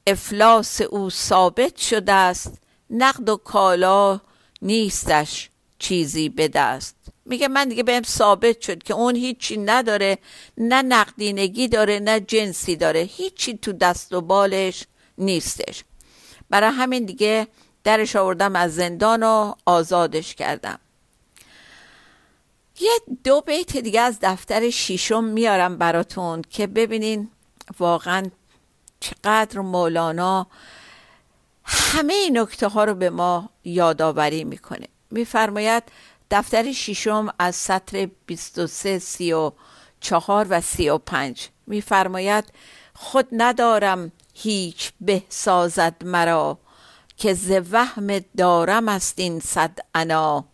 افلاس 0.08 0.82
او 0.82 1.10
ثابت 1.10 1.78
شده 1.78 2.14
است. 2.14 2.62
نقد 2.90 3.30
و 3.30 3.38
کالا 3.38 4.20
نیستش 4.62 5.50
چیزی 5.80 6.30
به 6.30 6.48
دست. 6.48 6.96
میگه 7.26 7.48
من 7.48 7.70
دیگه 7.70 7.84
بهم 7.84 8.04
ثابت 8.04 8.62
شد 8.62 8.84
که 8.84 8.94
اون 8.94 9.16
هیچی 9.16 9.58
نداره 9.58 10.18
نه 10.58 10.82
نقدینگی 10.82 11.68
داره 11.68 12.00
نه 12.00 12.20
جنسی 12.20 12.76
داره. 12.76 13.00
هیچی 13.00 13.58
تو 13.58 13.74
دست 13.74 14.14
و 14.14 14.22
بالش 14.22 14.86
نیستش. 15.18 15.84
برای 16.50 16.72
همین 16.72 17.06
دیگه 17.06 17.48
درش 17.84 18.16
آوردم 18.16 18.56
از 18.56 18.76
زندان 18.76 19.24
و 19.24 19.54
آزادش 19.66 20.36
کردم. 20.36 20.80
یه 22.80 22.92
دو 23.24 23.42
بیت 23.42 23.78
دیگه 23.78 24.02
از 24.02 24.18
دفتر 24.22 24.70
شیشم 24.70 25.24
میارم 25.24 25.78
براتون 25.78 26.42
که 26.50 26.68
ببینین 26.68 27.30
واقعا 27.80 28.26
چقدر 29.00 29.60
مولانا 29.60 30.48
همه 31.64 32.14
این 32.14 32.38
نکته 32.38 32.68
ها 32.68 32.84
رو 32.84 32.94
به 32.94 33.10
ما 33.10 33.50
یادآوری 33.64 34.44
می‌کنه. 34.44 34.88
میفرماید 35.12 35.84
دفتر 36.32 36.72
شیشم 36.72 37.34
از 37.40 37.56
سطر 37.56 38.10
23 38.26 39.00
34 39.00 40.48
و 40.50 40.62
35 40.62 41.50
میفرماید 41.68 42.46
خود 42.94 43.28
ندارم 43.32 44.12
هیچ 44.34 44.92
به 45.02 45.24
سازد 45.30 45.96
مرا 46.06 46.58
که 47.18 47.34
ز 47.34 47.52
وهم 47.72 48.20
دارم 48.38 48.88
است 48.88 49.20
این 49.20 49.40
صد 49.40 49.80
انا. 49.96 50.46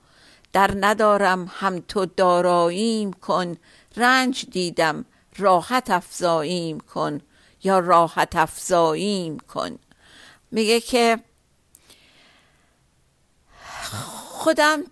در 0.53 0.71
ندارم 0.79 1.51
هم 1.53 1.79
تو 1.79 2.05
داراییم 2.05 3.13
کن. 3.13 3.57
رنج 3.97 4.45
دیدم 4.51 5.05
راحت 5.37 5.89
افزاییم 5.89 6.79
کن. 6.79 7.21
یا 7.63 7.79
راحت 7.79 8.35
افزاییم 8.35 9.37
کن. 9.37 9.79
میگه 10.51 10.79
که 10.79 11.19
خودم 14.43 14.83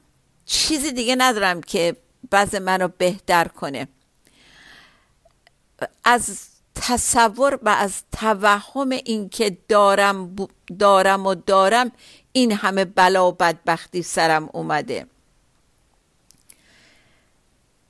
چیزی 0.45 0.91
دیگه 0.91 1.15
ندارم 1.15 1.62
که 1.62 1.95
بعض 2.30 2.56
منو 2.56 2.88
بهتر 2.88 3.47
کنه. 3.47 3.88
از 6.04 6.47
تصور 6.76 7.60
و 7.63 7.69
از 7.69 8.04
توهم 8.12 8.89
اینکه 8.89 9.58
دارم 9.67 10.36
دارم 10.80 11.26
و 11.26 11.36
دارم 11.36 11.91
این 12.32 12.52
همه 12.52 12.86
بلا 12.86 13.28
و 13.28 13.32
بدبختی 13.32 14.04
سرم 14.04 14.50
اومده. 14.54 15.08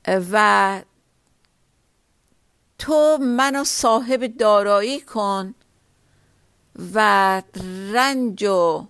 و 0.06 0.82
تو 2.78 3.18
منو 3.20 3.64
صاحب 3.64 4.26
دارایی 4.26 5.00
کن 5.00 5.54
و 6.94 7.42
رنج 7.92 8.44
و 8.44 8.86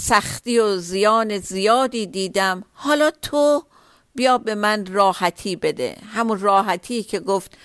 سختی 0.00 0.58
و 0.58 0.76
زیان 0.76 1.38
زیادی 1.38 2.06
دیدم. 2.06 2.64
حالا 2.72 3.10
تو 3.10 3.64
بیا 4.14 4.38
به 4.38 4.54
من 4.54 4.86
راحتی 4.86 5.56
بده. 5.56 5.96
همون 6.12 6.40
راحتی 6.40 7.02
که 7.02 7.20
گفت 7.20 7.56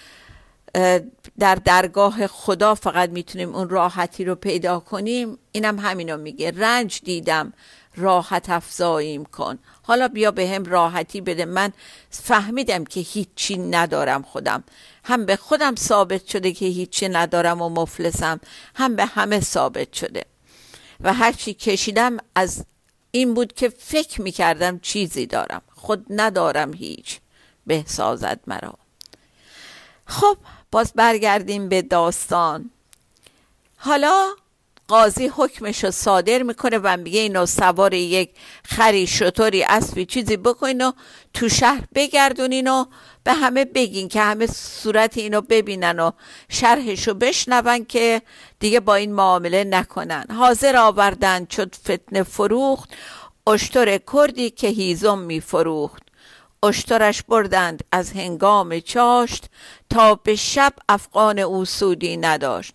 در 1.40 1.56
درگاه 1.56 2.28
خدا 2.28 2.76
فقط 2.76 3.10
می‌تونیم 3.10 3.56
اون 3.56 3.70
راحتی 3.70 4.26
رو 4.26 4.36
پیدا 4.36 4.80
کنیم. 4.80 5.38
اینم 5.52 5.80
همینو 5.80 6.18
میگه. 6.18 6.52
رنج 6.52 7.02
دیدم 7.04 7.54
راحت 7.96 8.50
افزاییم 8.50 9.26
کن. 9.26 9.60
حالا 9.84 10.08
بیا 10.08 10.32
به 10.32 10.50
هم 10.50 10.63
راحتی 10.63 11.22
بده. 11.22 11.46
من 11.46 11.74
فهمیدم 12.10 12.84
که 12.84 13.00
هیچی 13.00 13.58
ندارم 13.58 14.22
خودم. 14.22 14.63
هم 15.04 15.26
به 15.26 15.36
خودم 15.36 15.76
ثابت 15.76 16.28
شده 16.28 16.52
که 16.52 16.66
هیچی 16.66 17.10
ندارم 17.10 17.62
و 17.62 17.70
مفلسم 17.70 18.40
هم 18.76 18.96
به 18.96 19.06
همه 19.06 19.40
ثابت 19.40 19.94
شده. 19.94 20.26
و 21.02 21.13
هرچی 21.13 21.54
کشیدم 21.54 22.18
از 22.36 22.66
این 23.12 23.34
بود 23.34 23.54
که 23.54 23.70
فکر 23.70 24.22
می‌کردم 24.22 24.80
چیزی 24.80 25.26
دارم. 25.26 25.62
خود 25.76 26.06
ندارم 26.10 26.74
هیچ. 26.74 27.20
به 27.68 27.84
سازد 27.88 28.40
مرا. 28.48 28.74
خب 30.06 30.38
باز 30.71 30.93
برگردیم 30.95 31.69
به 31.69 31.82
داستان. 31.82 32.71
حالا 33.77 34.30
قاضی 34.88 35.27
حکمش 35.27 35.84
رو 35.84 35.91
صادر 35.91 36.43
می‌کنه 36.43 36.77
و 36.77 36.97
میگه 36.97 37.19
اینو 37.19 37.45
سوار 37.45 37.93
یک 37.93 38.30
خری 38.63 39.08
شطوری 39.08 39.63
اسبی 39.63 40.06
چیزی 40.06 40.38
بکنین 40.38 40.82
و 40.82 40.91
تو 41.34 41.49
شهر 41.49 41.84
بگردونین 41.95 42.67
و 42.67 42.86
به 43.23 43.34
همه 43.34 43.65
بگین 43.65 44.08
که 44.08 44.21
همه 44.21 44.47
صورت 44.47 45.17
اینو 45.17 45.41
ببینن 45.41 45.99
و 45.99 46.12
شرحشو 46.49 47.13
بشنون 47.13 47.86
که 47.86 48.21
دیگه 48.60 48.80
با 48.80 48.95
این 48.95 49.13
معامله 49.13 49.63
نکنن. 49.63 50.25
حاضر 50.38 50.77
آوردن 50.77 51.47
شد 51.51 51.75
فتنه 51.75 52.23
فروخت. 52.23 52.89
اشتر 53.47 53.99
کردی 54.13 54.49
که 54.49 54.67
هیزم 54.67 55.19
میفروخت. 55.19 56.07
اشترش 56.63 57.24
بردند 57.24 57.84
از 57.91 58.12
هنگام 58.12 58.80
چاشت 58.80 59.46
تا 59.89 60.15
به 60.15 60.36
شب 60.36 60.74
افغان 60.89 61.39
او 61.39 61.65
سودی 61.65 62.17
نداشت. 62.17 62.74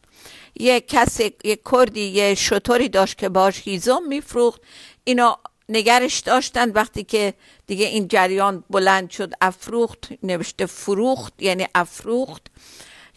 یه 0.54 0.80
کسی 0.80 1.32
یه 1.44 1.58
کردی 1.72 2.00
یه 2.00 2.34
شطوری 2.34 2.88
داشت 2.88 3.18
که 3.18 3.28
باش 3.28 3.62
هیزم 3.64 4.02
میفروخت. 4.08 4.60
اینا 5.04 5.38
نگرش 5.68 6.20
داشتن 6.20 6.70
وقتی 6.70 7.04
که 7.04 7.34
دیگه 7.66 7.86
این 7.86 8.08
جریان 8.08 8.64
بلند 8.70 9.10
شد 9.10 9.32
افروخت 9.40 10.08
نوشته 10.22 10.66
فروخت 10.66 11.42
یعنی 11.42 11.66
افروخت 11.74 12.46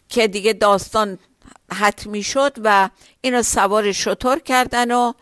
که 0.09 0.27
دیگه 0.27 0.53
داستان 0.53 1.19
حتمی 1.71 2.23
شد 2.23 2.57
و 2.63 2.89
اینو 3.21 3.43
سوار 3.43 3.91
شطور 3.91 4.39
کردن 4.39 4.91
و 4.91 5.13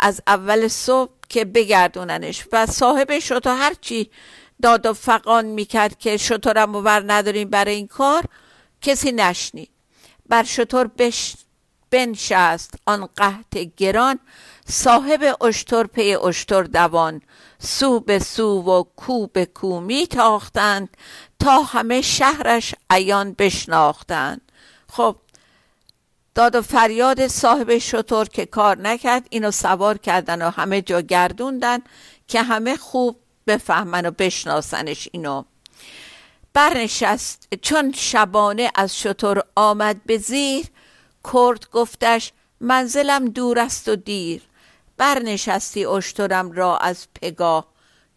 از 0.00 0.22
اول 0.26 0.68
صبح 0.68 1.10
که 1.28 1.44
بگردوننش. 1.44 2.46
و 2.52 2.66
صاحب 2.66 3.18
شطور 3.18 3.56
هرچی 3.56 4.10
داد 4.62 4.86
و 4.86 4.92
فقان 4.92 5.44
می‌کرد 5.44 5.98
که 5.98 6.16
شطورم 6.16 6.84
بر 6.84 7.04
نداریم 7.06 7.50
برای 7.50 7.74
این 7.74 7.86
کار 7.86 8.24
کسی 8.82 9.12
نشنید. 9.12 9.70
بر 10.28 10.42
شطور 10.42 10.86
بش 10.86 11.34
بنشست 11.90 12.74
آن 12.86 13.08
قحط 13.16 13.58
گران 13.76 14.18
صاحب 14.68 15.36
اشتر 15.44 15.86
پی 15.86 16.14
اشتر 16.14 16.62
دوان. 16.62 17.22
سو 17.58 18.00
به 18.00 18.18
سو 18.18 18.62
و 18.62 18.84
کو 18.96 19.26
به 19.26 19.46
کو 19.46 19.80
می 19.80 20.06
تاختند 20.06 20.96
تا 21.38 21.62
همه 21.62 22.00
شهرش 22.00 22.74
عیان 22.90 23.32
بشناختند. 23.32 24.52
خب 24.88 25.16
داد 26.34 26.54
و 26.54 26.62
فریاد 26.62 27.26
صاحب 27.26 27.78
شطور 27.78 28.28
که 28.28 28.46
کار 28.46 28.78
نکرد 28.78 29.26
اینو 29.30 29.50
سوار 29.50 29.98
کردن 29.98 30.42
و 30.42 30.50
همه 30.50 30.82
جا 30.82 31.00
گردوندن 31.00 31.78
که 32.28 32.42
همه 32.42 32.76
خوب 32.76 33.16
بفهمن 33.46 34.06
و 34.06 34.10
بشناسنش 34.10 35.08
اینو. 35.12 35.44
برنشست 36.54 37.48
چون 37.62 37.92
شبانه 37.92 38.70
از 38.74 38.98
شطور 38.98 39.42
آمد 39.56 40.04
به 40.04 40.18
زیر 40.18 40.66
کرد 41.32 41.70
گفتش 41.70 42.32
منزلم 42.60 43.24
دور 43.24 43.58
است 43.58 43.88
و 43.88 43.96
دیر. 43.96 44.42
برنشستی 44.96 45.86
اشترم 45.86 46.52
را 46.52 46.78
از 46.78 47.08
پگاه. 47.22 47.72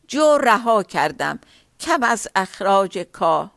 جو 0.07 0.37
رها 0.37 0.83
کردم 0.83 1.39
کم 1.79 2.03
از 2.03 2.27
اخراج 2.35 2.97
کا 2.97 3.51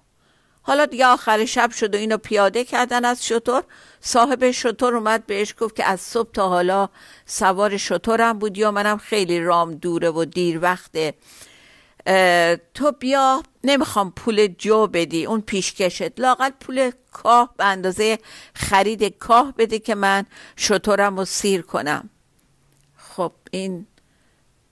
حالا 0.62 0.86
دیگه 0.86 1.06
آخر 1.06 1.44
شب 1.44 1.70
شد 1.70 1.94
و 1.94 1.98
اینو 1.98 2.16
پیاده 2.16 2.64
کردن 2.64 3.04
از 3.04 3.26
شطور 3.26 3.64
صاحب 4.00 4.50
شطور 4.50 4.96
اومد 4.96 5.26
بهش 5.26 5.54
گفت 5.60 5.76
که 5.76 5.84
از 5.84 6.00
صبح 6.00 6.30
تا 6.30 6.48
حالا 6.48 6.88
سوار 7.26 7.76
شطورم 7.76 8.38
بود 8.38 8.58
یا 8.58 8.70
منم 8.70 8.98
خیلی 8.98 9.40
رام 9.40 9.74
دوره 9.74 10.10
و 10.10 10.24
دیر 10.24 10.58
وقته. 10.62 11.14
تو 12.74 12.92
بیا 12.92 13.42
نمی‌خوام 13.64 14.10
پول 14.10 14.46
جو 14.46 14.86
بدی 14.86 15.26
اون 15.26 15.40
پیشکشت. 15.40 16.20
لاقل 16.20 16.50
پول 16.60 16.90
کاه 17.12 17.54
به 17.56 17.64
اندازه 17.64 18.18
خرید 18.54 19.18
کاه 19.18 19.54
بده 19.58 19.78
که 19.78 19.94
من 19.94 20.26
شطورم 20.56 21.16
رو 21.16 21.24
سیر 21.24 21.62
کنم. 21.62 22.10
خب 22.96 23.32
این 23.50 23.86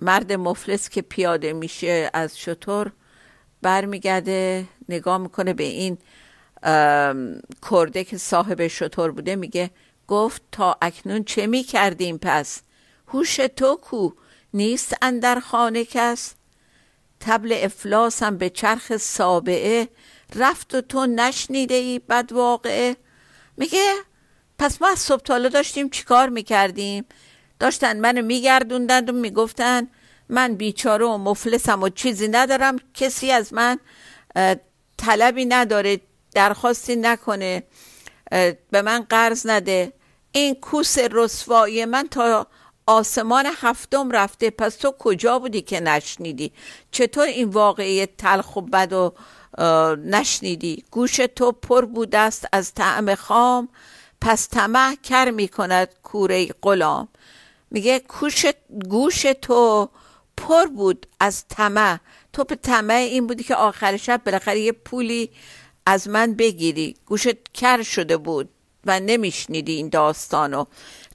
مرد 0.00 0.32
مفلس 0.32 0.88
که 0.88 1.02
پیاده 1.02 1.52
میشه 1.52 2.10
از 2.14 2.38
شطور 2.38 2.92
برمیگرده 3.62 4.64
نگاه 4.88 5.18
می‌کنه 5.18 5.52
به 5.52 5.64
این 5.64 5.98
کرده 7.70 8.04
که 8.04 8.18
صاحب 8.18 8.66
شطور 8.66 9.10
بوده 9.10 9.36
میگه 9.36 9.70
گفت 10.06 10.42
تا 10.52 10.76
اکنون 10.82 11.24
چه 11.24 11.46
می‌کردیم 11.46 12.18
پس؟ 12.18 12.62
هوش 13.08 13.36
تو 13.36 13.76
کو؟ 13.76 14.10
نیست 14.54 14.94
اندر 15.02 15.40
خانه 15.40 15.84
کس؟ 15.84 16.34
تبل 17.20 17.58
افلاسم 17.62 18.38
به 18.38 18.50
چرخ 18.50 18.96
سابعه. 18.96 19.88
رفت 20.34 20.74
و 20.74 20.80
تو 20.80 21.06
نشنیده 21.06 21.74
ای 21.74 21.98
بد 21.98 22.32
واقعه 22.32 22.96
میگه 23.56 23.92
پس 24.58 24.82
ما 24.82 24.88
از 24.88 24.98
صبح 24.98 25.48
داشتیم 25.48 25.88
چیکار 25.88 26.28
می‌کردیم؟ 26.28 27.04
داشتن 27.60 28.00
منو 28.00 28.22
میگردوندند 28.22 29.10
و 29.10 29.12
می‌گفتن 29.12 29.88
من 30.28 30.54
بیچاره 30.54 31.06
و 31.06 31.18
مفلسم 31.18 31.82
و 31.82 31.88
چیزی 31.88 32.28
ندارم 32.28 32.76
کسی 32.94 33.30
از 33.30 33.54
من 33.54 33.78
طلبی 34.96 35.44
نداره 35.44 36.00
درخواستی 36.34 36.96
نکنه 36.96 37.62
به 38.70 38.82
من 38.82 39.06
قرض 39.08 39.46
نده. 39.46 39.92
این 40.32 40.54
کوس 40.54 40.98
رسوایی 40.98 41.84
من 41.84 42.08
تا 42.08 42.46
آسمان 42.86 43.46
هفتم 43.56 44.10
رفته 44.10 44.50
پس 44.50 44.76
تو 44.76 44.94
کجا 44.98 45.38
بودی 45.38 45.62
که 45.62 45.80
نشنیدی؟ 45.80 46.52
چطور 46.90 47.26
این 47.26 47.48
واقعی 47.48 48.06
تلخ 48.06 48.56
و 48.56 48.60
بد 48.60 48.92
و 48.92 49.12
نشنیدی؟ 50.04 50.84
گوش 50.90 51.16
تو 51.16 51.52
پر 51.52 51.84
بوده 51.84 52.18
است 52.18 52.48
از 52.52 52.74
طعم 52.74 53.14
خام 53.14 53.68
پس 54.20 54.48
طمع 54.48 54.94
کر 55.02 55.30
می 55.30 55.48
کند 55.48 55.88
کوره 56.02 56.46
غلام. 56.62 57.08
میگه 57.70 58.02
گوش 58.88 59.22
تو 59.42 59.88
پر 60.36 60.66
بود 60.66 61.06
از 61.20 61.44
طمع. 61.48 61.98
تو 62.32 62.44
به 62.44 62.54
طمع 62.54 62.94
این 62.94 63.26
بودی 63.26 63.44
که 63.44 63.54
آخر 63.54 63.96
شب 63.96 64.20
بالاخره 64.24 64.60
یه 64.60 64.72
پولی 64.72 65.30
از 65.86 66.08
من 66.08 66.34
بگیری. 66.34 66.96
گوشت 67.06 67.52
کر 67.54 67.82
شده 67.82 68.16
بود. 68.16 68.48
و 68.86 69.00
نمیشنیدی 69.00 69.72
این 69.72 69.88
داستانو. 69.88 70.64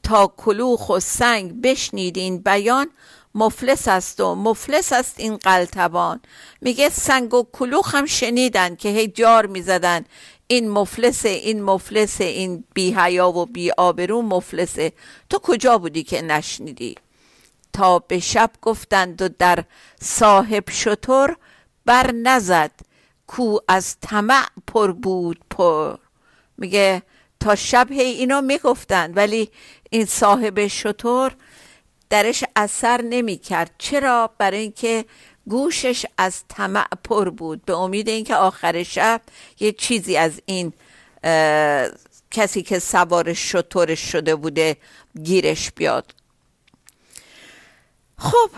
تا 0.03 0.33
کلوخ 0.37 0.89
و 0.89 0.99
سنگ 0.99 1.61
بشنید 1.61 2.17
این 2.17 2.37
بیان 2.37 2.87
مفلس 3.35 3.87
است 3.87 4.19
و 4.19 4.35
مفلس 4.35 4.93
است 4.93 5.15
این 5.17 5.37
قلتبان. 5.37 6.19
میگه 6.61 6.89
سنگ 6.89 7.33
و 7.33 7.45
کلوخ 7.51 7.95
هم 7.95 8.05
شنیدن 8.05 8.75
که 8.75 8.89
هی 8.89 9.07
جار 9.07 9.45
می‌زدن. 9.45 10.05
این 10.47 10.69
مفلسه 10.69 11.29
این 11.29 11.63
مفلسه 11.63 12.23
این 12.23 12.63
بی 12.73 12.93
حیا 12.93 13.31
و 13.31 13.45
بی 13.45 13.71
آبرو 13.71 14.21
مفلسه 14.21 14.93
تو 15.29 15.39
کجا 15.39 15.77
بودی 15.77 16.03
که 16.03 16.21
نشنیدی؟ 16.21 16.95
تا 17.73 17.99
به 17.99 18.19
شب 18.19 18.51
گفتند 18.61 19.21
و 19.21 19.29
در 19.39 19.63
صاحب 20.01 20.69
شطور 20.69 21.37
بر 21.85 22.11
نزد 22.11 22.71
کو 23.27 23.57
از 23.67 23.95
طمع 24.01 24.45
پر 24.67 24.91
بود 24.91 25.39
پر. 25.49 25.95
میگه 26.57 27.01
تا 27.41 27.55
شب 27.55 27.91
هی 27.91 28.01
اینو 28.01 28.41
می‌گفتند 28.41 29.17
ولی 29.17 29.49
این 29.89 30.05
صاحب 30.05 30.67
شطور 30.67 31.35
درش 32.09 32.43
اثر 32.55 33.01
نمی‌کرد. 33.01 33.71
چرا؟ 33.77 34.29
برای 34.37 34.59
اینکه 34.59 35.05
گوشش 35.49 36.05
از 36.17 36.43
طمع 36.47 36.87
پر 37.03 37.29
بود. 37.29 37.65
به 37.65 37.77
امید 37.77 38.09
اینکه 38.09 38.35
آخر 38.35 38.83
شب 38.83 39.21
یه 39.59 39.71
چیزی 39.71 40.17
از 40.17 40.41
این 40.45 40.73
کسی 42.31 42.61
که 42.61 42.79
سوار 42.79 43.33
شطورش 43.33 44.11
شده 44.11 44.35
بوده 44.35 44.77
گیرش 45.23 45.71
بیاد. 45.71 46.13
خب 48.17 48.49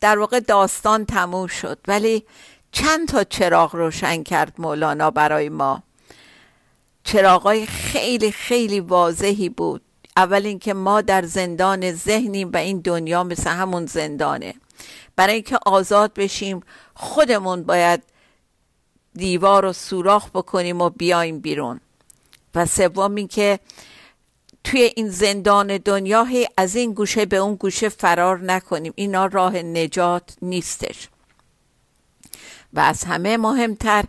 در 0.00 0.18
واقع 0.18 0.40
داستان 0.40 1.04
تموم 1.06 1.46
شد. 1.46 1.78
ولی 1.88 2.24
چند 2.72 3.08
تا 3.08 3.24
چراغ 3.24 3.74
روشن 3.74 4.22
کرد 4.22 4.52
مولانا 4.58 5.10
برای 5.10 5.48
ما. 5.48 5.82
چراغای 7.06 7.66
خیلی 7.66 8.32
خیلی 8.32 8.80
واضحی 8.80 9.48
بود. 9.48 9.82
اول 10.16 10.46
اینکه 10.46 10.74
ما 10.74 11.00
در 11.00 11.22
زندان 11.22 11.92
ذهنیم 11.92 12.50
و 12.52 12.56
این 12.56 12.80
دنیا 12.80 13.24
مثل 13.24 13.50
همون 13.50 13.86
زندانه. 13.86 14.54
برای 15.16 15.34
اینکه 15.34 15.58
آزاد 15.66 16.14
بشیم 16.14 16.60
خودمون 16.94 17.62
باید 17.62 18.02
دیوار 19.14 19.62
رو 19.62 19.72
سوراخ 19.72 20.30
بکنیم 20.30 20.80
و 20.80 20.90
بیایم 20.90 21.40
بیرون. 21.40 21.80
و 22.54 22.66
سوم 22.66 23.14
اینکه 23.14 23.58
توی 24.64 24.92
این 24.96 25.10
زندان 25.10 25.76
دنیا 25.76 26.24
هی 26.24 26.48
از 26.56 26.76
این 26.76 26.92
گوشه 26.92 27.26
به 27.26 27.36
اون 27.36 27.54
گوشه 27.54 27.88
فرار 27.88 28.38
نکنیم. 28.38 28.92
اینا 28.96 29.26
راه 29.26 29.56
نجات 29.56 30.36
نیستش. 30.42 31.08
و 32.72 32.80
از 32.80 33.04
همه 33.04 33.36
مهمتر 33.36 34.04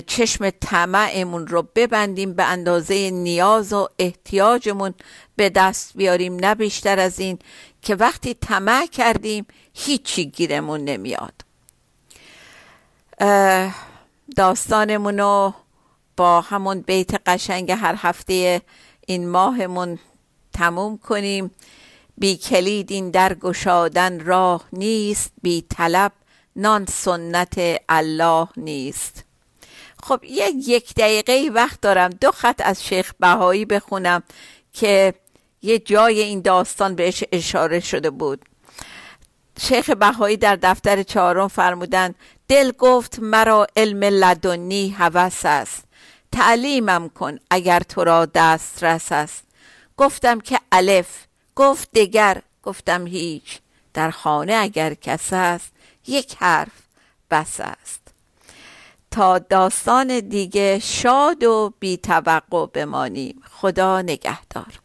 چشم 0.00 0.50
طمعمون 0.50 1.46
رو 1.46 1.68
ببندیم 1.74 2.34
به 2.34 2.44
اندازه 2.44 3.10
نیاز 3.10 3.72
و 3.72 3.88
احتیاجمون 3.98 4.94
به 5.36 5.50
دست 5.50 5.92
بیاریم. 5.96 6.36
نه 6.36 6.54
بیشتر 6.54 6.98
از 7.00 7.20
این 7.20 7.38
که 7.82 7.94
وقتی 7.94 8.34
طمع 8.34 8.86
کردیم 8.86 9.46
هیچی 9.74 10.26
گیرمون 10.26 10.80
نمیاد. 10.84 11.34
داستانمون 14.36 15.18
رو 15.18 15.54
با 16.16 16.40
همون 16.40 16.80
بیت 16.80 17.28
قشنگ 17.28 17.70
هر 17.70 17.94
هفته 17.98 18.62
این 19.06 19.28
ماهمون 19.28 19.98
تموم 20.52 20.98
کنیم. 20.98 21.50
بی 22.18 22.36
کلید 22.36 22.92
این 22.92 23.10
در 23.10 23.34
گشادن 23.34 24.20
راه 24.20 24.64
نیست 24.72 25.32
بی 25.42 25.62
طلب 25.70 26.12
نان 26.56 26.86
سنت 26.86 27.60
الله 27.88 28.48
نیست. 28.56 29.24
خب 30.02 30.20
یک 30.24 30.68
یک 30.68 30.94
دقیقه 30.94 31.50
وقت 31.54 31.80
دارم. 31.80 32.10
دو 32.10 32.30
خط 32.30 32.60
از 32.64 32.84
شیخ 32.84 33.12
بهایی 33.20 33.64
بخونم 33.64 34.22
که 34.72 35.14
یه 35.62 35.78
جای 35.78 36.20
این 36.20 36.40
داستان 36.40 36.94
بهش 36.94 37.24
اشاره 37.32 37.80
شده 37.80 38.10
بود. 38.10 38.44
شیخ 39.60 39.90
بهایی 39.90 40.36
در 40.36 40.56
دفتر 40.56 41.02
چهارم 41.02 41.48
فرمودن 41.48 42.14
دل 42.48 42.72
گفت 42.78 43.18
مرا 43.18 43.66
علم 43.76 44.04
لدنی 44.04 44.90
هوس 44.90 45.40
است. 45.44 45.84
تعلیمم 46.32 47.08
کن 47.08 47.38
اگر 47.50 47.80
تو 47.80 48.04
را 48.04 48.26
دسترس 48.26 49.12
است. 49.12 49.44
گفتم 49.96 50.40
که 50.40 50.58
الف. 50.72 51.24
گفت 51.56 51.88
دگر. 51.94 52.42
گفتم 52.62 53.06
هیچ. 53.06 53.58
در 53.94 54.10
خانه 54.10 54.54
اگر 54.54 54.94
کس 54.94 55.32
است 55.32 55.72
یک 56.06 56.36
حرف 56.38 56.82
بس 57.30 57.60
است. 57.60 58.01
تا 59.12 59.38
داستان 59.38 60.20
دیگه 60.20 60.78
شاد 60.78 61.44
و 61.44 61.72
بی 61.80 61.96
توقع 61.96 62.66
بمانیم. 62.66 63.40
خدا 63.50 64.02
نگهدار. 64.02 64.81